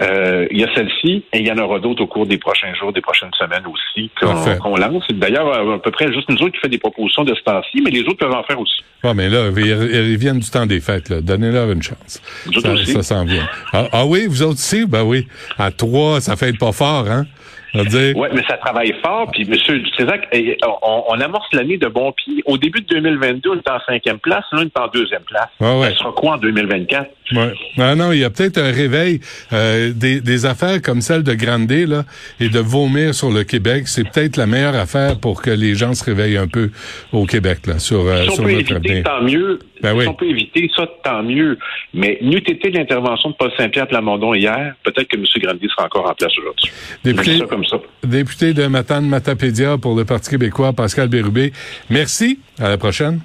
Euh, 0.00 0.46
il 0.50 0.58
y 0.60 0.64
a 0.64 0.68
celle-ci 0.74 1.24
et 1.32 1.40
il 1.40 1.46
y 1.46 1.52
en 1.52 1.58
aura 1.58 1.78
d'autres 1.78 2.02
au 2.04 2.06
cours 2.06 2.26
des 2.26 2.38
prochains 2.38 2.72
jours, 2.74 2.92
des 2.92 3.00
prochaines 3.00 3.32
semaines 3.38 3.64
aussi 3.66 4.10
qu'on 4.18 4.76
lance. 4.76 5.04
D'ailleurs, 5.10 5.74
à 5.74 5.78
peu 5.78 5.90
près 5.90 6.12
juste 6.12 6.28
nous 6.28 6.36
autres 6.36 6.52
qui 6.54 6.60
fait 6.60 6.68
des 6.68 6.78
propositions 6.78 7.24
de 7.24 7.34
ce 7.34 7.42
temps-ci, 7.42 7.82
mais 7.82 7.90
les 7.90 8.02
autres 8.02 8.18
peuvent 8.18 8.32
en 8.32 8.42
faire 8.44 8.58
aussi. 8.60 8.82
Ah, 9.02 9.14
mais 9.14 9.28
là, 9.28 9.48
ils 9.56 10.16
viennent 10.16 10.38
du 10.38 10.50
temps 10.50 10.66
des 10.66 10.80
fêtes. 10.80 11.12
Donnez-leur 11.12 11.70
une 11.70 11.82
chance. 11.82 12.22
Ça, 12.62 12.76
ça 12.86 13.02
s'en 13.02 13.24
vient. 13.24 13.48
Ah, 13.72 13.88
ah, 13.92 14.06
oui, 14.06 14.26
vous 14.26 14.42
autres 14.42 14.52
aussi? 14.54 14.86
Ben 14.86 15.02
oui. 15.02 15.26
À 15.58 15.70
trois, 15.70 16.20
ça 16.20 16.36
fait 16.36 16.56
pas 16.56 16.72
fort, 16.72 17.10
hein? 17.10 17.26
Oui, 17.74 18.28
mais 18.34 18.42
ça 18.48 18.56
travaille 18.56 18.92
fort. 19.02 19.30
Puis, 19.32 19.42
M. 19.42 19.78
Dutrisac, 19.78 20.28
eh, 20.32 20.56
on, 20.82 21.04
on 21.08 21.20
amorce 21.20 21.46
l'année 21.52 21.78
de 21.78 21.86
bon 21.86 22.12
pied. 22.12 22.42
Au 22.46 22.58
début 22.58 22.80
de 22.80 22.86
2022, 22.86 23.50
on 23.50 23.54
est 23.54 23.70
en 23.70 23.78
cinquième 23.86 24.18
place. 24.18 24.44
Là, 24.52 24.60
on 24.60 24.62
est 24.62 24.78
en 24.78 24.88
deuxième 24.88 25.22
place. 25.22 25.48
Ouais, 25.60 25.90
Ça 25.92 25.98
sera 25.98 26.12
quoi 26.12 26.32
en 26.32 26.38
2024? 26.38 27.10
Ouais. 27.32 27.52
Non, 27.76 27.96
non, 27.96 28.12
il 28.12 28.18
y 28.18 28.24
a 28.24 28.30
peut-être 28.30 28.58
un 28.58 28.72
réveil 28.72 29.20
euh, 29.52 29.92
des, 29.94 30.20
des, 30.20 30.46
affaires 30.46 30.82
comme 30.82 31.00
celle 31.00 31.22
de 31.22 31.34
Grandet 31.34 31.86
là, 31.86 32.04
et 32.40 32.48
de 32.48 32.58
vomir 32.58 33.14
sur 33.14 33.30
le 33.30 33.44
Québec. 33.44 33.86
C'est 33.86 34.04
peut-être 34.04 34.36
la 34.36 34.46
meilleure 34.46 34.74
affaire 34.74 35.18
pour 35.18 35.40
que 35.42 35.50
les 35.50 35.74
gens 35.74 35.94
se 35.94 36.04
réveillent 36.04 36.36
un 36.36 36.48
peu 36.48 36.70
au 37.12 37.26
Québec 37.26 37.66
là, 37.66 37.78
sur, 37.78 38.00
euh, 38.00 38.24
si 38.24 38.34
sur 38.34 38.42
notre 38.42 38.72
éviter, 38.72 39.02
tant 39.02 39.22
mieux. 39.22 39.58
Ben 39.82 39.92
si 39.92 39.98
oui. 39.98 40.06
on 40.08 40.14
peut 40.14 40.28
éviter 40.28 40.70
ça, 40.76 40.86
tant 41.04 41.22
mieux. 41.22 41.58
Mais 41.94 42.18
n'eût 42.20 42.38
été 42.38 42.70
l'intervention 42.70 43.30
de 43.30 43.34
Paul 43.36 43.50
Saint-Pierre 43.56 43.88
Plamondon 43.88 44.34
hier, 44.34 44.74
peut-être 44.82 45.08
que 45.08 45.16
M. 45.16 45.24
Grandet 45.42 45.68
sera 45.68 45.86
encore 45.86 46.10
en 46.10 46.14
place 46.14 46.32
aujourd'hui. 46.38 46.70
Député- 47.04 47.32
dis 47.32 47.38
ça 47.38 47.46
comme 47.46 47.64
ça. 47.64 47.76
Député 48.04 48.52
de 48.54 48.66
Matane 48.66 49.06
Matapédia 49.06 49.78
pour 49.78 49.96
le 49.96 50.04
Parti 50.04 50.30
québécois, 50.30 50.72
Pascal 50.72 51.08
Bérubé. 51.08 51.52
Merci. 51.88 52.40
À 52.58 52.68
la 52.68 52.78
prochaine. 52.78 53.20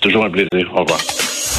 Toujours 0.00 0.24
un 0.24 0.30
plaisir. 0.30 0.72
Au 0.74 0.80
revoir. 0.80 0.98